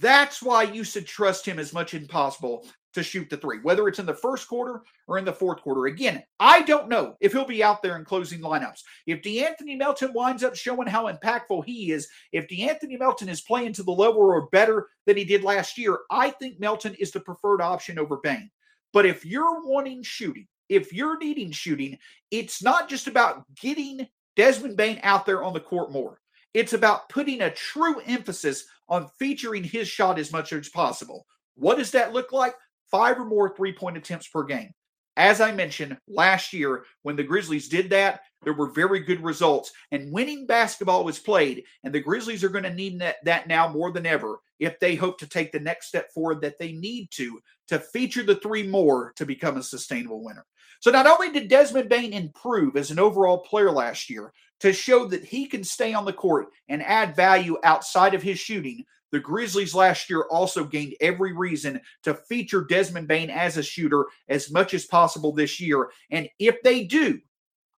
That's 0.00 0.40
why 0.40 0.62
you 0.62 0.84
should 0.84 1.06
trust 1.06 1.44
him 1.44 1.58
as 1.58 1.72
much 1.72 1.94
as 1.94 2.06
possible 2.06 2.64
to 2.94 3.02
shoot 3.02 3.28
the 3.28 3.36
three, 3.36 3.58
whether 3.62 3.88
it's 3.88 3.98
in 3.98 4.06
the 4.06 4.14
first 4.14 4.46
quarter 4.46 4.82
or 5.08 5.18
in 5.18 5.24
the 5.24 5.32
fourth 5.32 5.60
quarter. 5.62 5.86
Again, 5.86 6.22
I 6.38 6.62
don't 6.62 6.88
know 6.88 7.16
if 7.20 7.32
he'll 7.32 7.44
be 7.44 7.64
out 7.64 7.82
there 7.82 7.96
in 7.96 8.04
closing 8.04 8.40
lineups. 8.40 8.82
If 9.06 9.20
De'Anthony 9.22 9.76
Melton 9.76 10.12
winds 10.14 10.44
up 10.44 10.54
showing 10.54 10.86
how 10.86 11.10
impactful 11.10 11.64
he 11.64 11.90
is, 11.90 12.08
if 12.32 12.46
De'Anthony 12.46 12.98
Melton 12.98 13.28
is 13.28 13.40
playing 13.40 13.72
to 13.74 13.82
the 13.82 13.90
level 13.90 14.20
or 14.20 14.46
better 14.48 14.88
than 15.06 15.16
he 15.16 15.24
did 15.24 15.42
last 15.42 15.76
year, 15.76 15.98
I 16.10 16.30
think 16.30 16.60
Melton 16.60 16.94
is 16.94 17.10
the 17.10 17.20
preferred 17.20 17.60
option 17.60 17.98
over 17.98 18.18
Bane. 18.22 18.50
But 18.92 19.06
if 19.06 19.26
you're 19.26 19.66
wanting 19.66 20.04
shooting, 20.04 20.46
if 20.68 20.92
you're 20.92 21.18
needing 21.18 21.50
shooting, 21.50 21.98
it's 22.30 22.62
not 22.62 22.88
just 22.88 23.08
about 23.08 23.42
getting 23.60 24.06
Desmond 24.38 24.76
Bane 24.76 25.00
out 25.02 25.26
there 25.26 25.42
on 25.42 25.52
the 25.52 25.58
court 25.58 25.90
more. 25.90 26.20
It's 26.54 26.72
about 26.72 27.08
putting 27.08 27.42
a 27.42 27.50
true 27.50 28.00
emphasis 28.00 28.64
on 28.88 29.08
featuring 29.18 29.64
his 29.64 29.88
shot 29.88 30.18
as 30.18 30.32
much 30.32 30.52
as 30.52 30.68
possible. 30.68 31.26
What 31.54 31.78
does 31.78 31.90
that 31.92 32.12
look 32.12 32.32
like? 32.32 32.54
Five 32.90 33.18
or 33.18 33.24
more 33.24 33.54
three 33.54 33.72
point 33.72 33.96
attempts 33.96 34.28
per 34.28 34.44
game. 34.44 34.70
As 35.16 35.40
I 35.40 35.52
mentioned 35.52 35.98
last 36.06 36.52
year, 36.52 36.84
when 37.02 37.16
the 37.16 37.24
Grizzlies 37.24 37.68
did 37.68 37.90
that, 37.90 38.20
there 38.44 38.52
were 38.52 38.70
very 38.70 39.00
good 39.00 39.22
results. 39.22 39.72
And 39.90 40.12
winning 40.12 40.46
basketball 40.46 41.04
was 41.04 41.18
played, 41.18 41.64
and 41.82 41.92
the 41.92 42.00
Grizzlies 42.00 42.44
are 42.44 42.48
going 42.48 42.64
to 42.64 42.72
need 42.72 43.00
that, 43.00 43.16
that 43.24 43.48
now 43.48 43.68
more 43.68 43.90
than 43.90 44.06
ever 44.06 44.38
if 44.58 44.78
they 44.80 44.94
hope 44.94 45.18
to 45.18 45.26
take 45.26 45.52
the 45.52 45.60
next 45.60 45.88
step 45.88 46.12
forward 46.12 46.40
that 46.40 46.58
they 46.58 46.72
need 46.72 47.10
to 47.12 47.40
to 47.68 47.78
feature 47.78 48.22
the 48.22 48.36
three 48.36 48.66
more 48.66 49.12
to 49.16 49.26
become 49.26 49.56
a 49.56 49.62
sustainable 49.62 50.22
winner. 50.24 50.46
So 50.80 50.90
not 50.90 51.06
only 51.06 51.30
did 51.30 51.48
Desmond 51.48 51.88
Bane 51.88 52.12
improve 52.12 52.76
as 52.76 52.90
an 52.90 52.98
overall 52.98 53.38
player 53.38 53.70
last 53.70 54.08
year 54.08 54.32
to 54.60 54.72
show 54.72 55.06
that 55.06 55.24
he 55.24 55.46
can 55.46 55.64
stay 55.64 55.92
on 55.92 56.04
the 56.04 56.12
court 56.12 56.48
and 56.68 56.82
add 56.82 57.16
value 57.16 57.56
outside 57.64 58.14
of 58.14 58.22
his 58.22 58.38
shooting, 58.38 58.84
the 59.10 59.18
Grizzlies 59.18 59.74
last 59.74 60.10
year 60.10 60.26
also 60.30 60.64
gained 60.64 60.94
every 61.00 61.32
reason 61.32 61.80
to 62.02 62.14
feature 62.14 62.66
Desmond 62.68 63.08
Bane 63.08 63.30
as 63.30 63.56
a 63.56 63.62
shooter 63.62 64.06
as 64.28 64.50
much 64.50 64.74
as 64.74 64.84
possible 64.84 65.32
this 65.32 65.60
year. 65.60 65.90
And 66.10 66.28
if 66.38 66.62
they 66.62 66.84
do, 66.84 67.20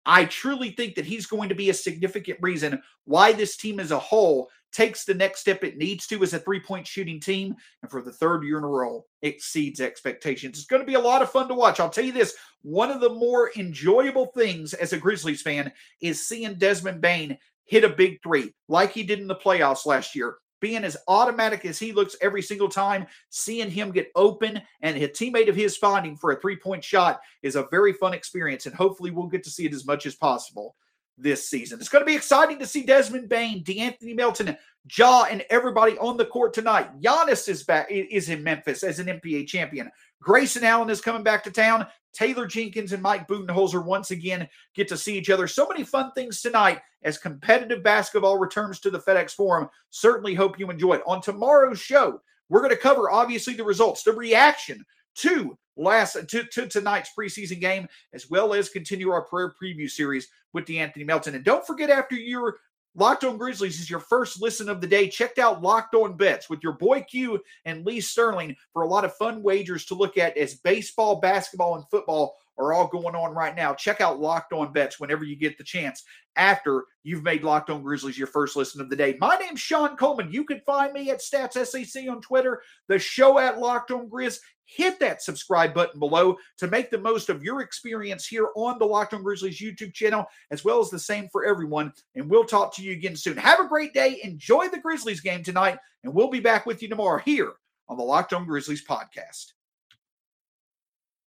I 0.08 0.24
truly 0.24 0.70
think 0.70 0.94
that 0.94 1.04
he's 1.04 1.26
going 1.26 1.50
to 1.50 1.54
be 1.54 1.68
a 1.68 1.74
significant 1.74 2.38
reason 2.40 2.82
why 3.04 3.32
this 3.34 3.58
team 3.58 3.78
as 3.78 3.90
a 3.90 3.98
whole 3.98 4.48
takes 4.72 5.04
the 5.04 5.12
next 5.12 5.40
step 5.40 5.62
it 5.62 5.76
needs 5.76 6.06
to 6.06 6.22
as 6.22 6.32
a 6.32 6.38
three 6.38 6.60
point 6.60 6.86
shooting 6.86 7.20
team. 7.20 7.54
And 7.82 7.90
for 7.90 8.00
the 8.00 8.12
third 8.12 8.42
year 8.42 8.56
in 8.56 8.64
a 8.64 8.68
row, 8.68 9.04
exceeds 9.20 9.82
expectations. 9.82 10.56
It's 10.56 10.66
going 10.66 10.80
to 10.80 10.86
be 10.86 10.94
a 10.94 11.00
lot 11.00 11.20
of 11.20 11.30
fun 11.30 11.46
to 11.48 11.54
watch. 11.54 11.78
I'll 11.78 11.90
tell 11.90 12.04
you 12.04 12.12
this 12.12 12.34
one 12.62 12.90
of 12.90 13.02
the 13.02 13.10
more 13.10 13.52
enjoyable 13.56 14.32
things 14.34 14.72
as 14.72 14.94
a 14.94 14.98
Grizzlies 14.98 15.42
fan 15.42 15.70
is 16.00 16.26
seeing 16.26 16.54
Desmond 16.54 17.02
Bane 17.02 17.36
hit 17.66 17.84
a 17.84 17.90
big 17.90 18.22
three 18.22 18.54
like 18.66 18.92
he 18.92 19.02
did 19.02 19.20
in 19.20 19.26
the 19.26 19.36
playoffs 19.36 19.84
last 19.84 20.16
year 20.16 20.36
being 20.60 20.84
as 20.84 20.96
automatic 21.06 21.64
as 21.64 21.78
he 21.78 21.92
looks 21.92 22.16
every 22.20 22.42
single 22.42 22.68
time, 22.68 23.06
seeing 23.30 23.70
him 23.70 23.92
get 23.92 24.10
open 24.14 24.60
and 24.80 24.96
a 24.96 25.08
teammate 25.08 25.48
of 25.48 25.56
his 25.56 25.76
finding 25.76 26.16
for 26.16 26.32
a 26.32 26.40
three 26.40 26.56
point 26.56 26.84
shot 26.84 27.20
is 27.42 27.56
a 27.56 27.66
very 27.70 27.92
fun 27.92 28.14
experience. 28.14 28.66
And 28.66 28.74
hopefully, 28.74 29.10
we'll 29.10 29.26
get 29.26 29.44
to 29.44 29.50
see 29.50 29.66
it 29.66 29.74
as 29.74 29.86
much 29.86 30.06
as 30.06 30.14
possible 30.14 30.74
this 31.18 31.48
season. 31.48 31.80
It's 31.80 31.88
going 31.88 32.02
to 32.02 32.06
be 32.06 32.14
exciting 32.14 32.58
to 32.60 32.66
see 32.66 32.84
Desmond 32.84 33.28
Bane, 33.28 33.64
De'Anthony 33.64 34.14
Melton, 34.14 34.56
Ja, 34.96 35.24
and 35.24 35.44
everybody 35.50 35.98
on 35.98 36.16
the 36.16 36.24
court 36.24 36.54
tonight. 36.54 37.00
Giannis 37.00 37.48
is 37.48 37.64
back, 37.64 37.88
is 37.90 38.28
in 38.28 38.42
Memphis 38.42 38.82
as 38.82 38.98
an 38.98 39.06
NBA 39.06 39.46
champion. 39.46 39.90
Grayson 40.22 40.64
Allen 40.64 40.90
is 40.90 41.00
coming 41.00 41.22
back 41.22 41.44
to 41.44 41.50
town. 41.50 41.86
Taylor 42.18 42.46
Jenkins 42.46 42.92
and 42.92 43.02
Mike 43.02 43.28
Budenholzer 43.28 43.84
once 43.84 44.10
again 44.10 44.48
get 44.74 44.88
to 44.88 44.96
see 44.96 45.16
each 45.16 45.30
other. 45.30 45.46
So 45.46 45.68
many 45.68 45.84
fun 45.84 46.10
things 46.12 46.42
tonight 46.42 46.80
as 47.04 47.16
competitive 47.16 47.84
basketball 47.84 48.38
returns 48.38 48.80
to 48.80 48.90
the 48.90 48.98
FedEx 48.98 49.32
Forum. 49.32 49.68
Certainly 49.90 50.34
hope 50.34 50.58
you 50.58 50.68
enjoy 50.68 50.94
it. 50.94 51.02
On 51.06 51.22
tomorrow's 51.22 51.78
show, 51.78 52.20
we're 52.48 52.60
going 52.60 52.74
to 52.74 52.76
cover 52.76 53.08
obviously 53.08 53.54
the 53.54 53.62
results, 53.62 54.02
the 54.02 54.12
reaction 54.12 54.84
to 55.16 55.56
last 55.76 56.16
to, 56.28 56.42
to 56.42 56.66
tonight's 56.66 57.10
preseason 57.16 57.60
game, 57.60 57.86
as 58.12 58.28
well 58.28 58.52
as 58.52 58.68
continue 58.68 59.10
our 59.10 59.22
prayer 59.22 59.54
preview 59.62 59.88
series 59.88 60.26
with 60.52 60.64
De'Anthony 60.64 61.06
Melton. 61.06 61.36
And 61.36 61.44
don't 61.44 61.66
forget, 61.66 61.88
after 61.88 62.16
your 62.16 62.56
Locked 62.98 63.22
On 63.22 63.38
Grizzlies 63.38 63.78
is 63.78 63.88
your 63.88 64.00
first 64.00 64.42
listen 64.42 64.68
of 64.68 64.80
the 64.80 64.86
day. 64.86 65.08
Check 65.08 65.38
out 65.38 65.62
Locked 65.62 65.94
On 65.94 66.16
Bets 66.16 66.50
with 66.50 66.64
your 66.64 66.72
boy 66.72 67.02
Q 67.02 67.40
and 67.64 67.86
Lee 67.86 68.00
Sterling 68.00 68.56
for 68.72 68.82
a 68.82 68.88
lot 68.88 69.04
of 69.04 69.14
fun 69.14 69.40
wagers 69.40 69.84
to 69.84 69.94
look 69.94 70.18
at 70.18 70.36
as 70.36 70.54
baseball, 70.54 71.20
basketball, 71.20 71.76
and 71.76 71.88
football 71.90 72.38
are 72.58 72.72
all 72.72 72.86
going 72.86 73.14
on 73.14 73.34
right 73.34 73.54
now. 73.54 73.72
Check 73.74 74.00
out 74.00 74.20
Locked 74.20 74.52
On 74.52 74.72
Bets 74.72 74.98
whenever 74.98 75.24
you 75.24 75.36
get 75.36 75.56
the 75.56 75.64
chance 75.64 76.02
after 76.36 76.84
you've 77.02 77.22
made 77.22 77.44
Locked 77.44 77.70
On 77.70 77.82
Grizzlies 77.82 78.18
your 78.18 78.26
first 78.26 78.56
listen 78.56 78.80
of 78.80 78.90
the 78.90 78.96
day. 78.96 79.16
My 79.20 79.36
name's 79.36 79.60
Shawn 79.60 79.96
Coleman. 79.96 80.32
You 80.32 80.44
can 80.44 80.60
find 80.66 80.92
me 80.92 81.10
at 81.10 81.20
StatsSAC 81.20 82.10
on 82.10 82.20
Twitter, 82.20 82.62
the 82.88 82.98
show 82.98 83.38
at 83.38 83.58
Locked 83.58 83.90
On 83.90 84.08
Grizz. 84.08 84.38
Hit 84.64 85.00
that 85.00 85.22
subscribe 85.22 85.72
button 85.72 85.98
below 85.98 86.36
to 86.58 86.66
make 86.66 86.90
the 86.90 86.98
most 86.98 87.30
of 87.30 87.42
your 87.42 87.62
experience 87.62 88.26
here 88.26 88.48
on 88.54 88.78
the 88.78 88.84
Locked 88.84 89.14
On 89.14 89.22
Grizzlies 89.22 89.58
YouTube 89.58 89.94
channel, 89.94 90.26
as 90.50 90.62
well 90.62 90.80
as 90.80 90.90
the 90.90 90.98
same 90.98 91.26
for 91.32 91.46
everyone. 91.46 91.92
And 92.16 92.28
we'll 92.28 92.44
talk 92.44 92.74
to 92.74 92.82
you 92.82 92.92
again 92.92 93.16
soon. 93.16 93.38
Have 93.38 93.60
a 93.60 93.68
great 93.68 93.94
day. 93.94 94.20
Enjoy 94.22 94.68
the 94.68 94.80
Grizzlies 94.80 95.20
game 95.20 95.42
tonight, 95.42 95.78
and 96.04 96.12
we'll 96.12 96.28
be 96.28 96.40
back 96.40 96.66
with 96.66 96.82
you 96.82 96.88
tomorrow 96.88 97.22
here 97.24 97.54
on 97.88 97.96
the 97.96 98.04
Locked 98.04 98.34
On 98.34 98.44
Grizzlies 98.44 98.86
podcast. 98.86 99.52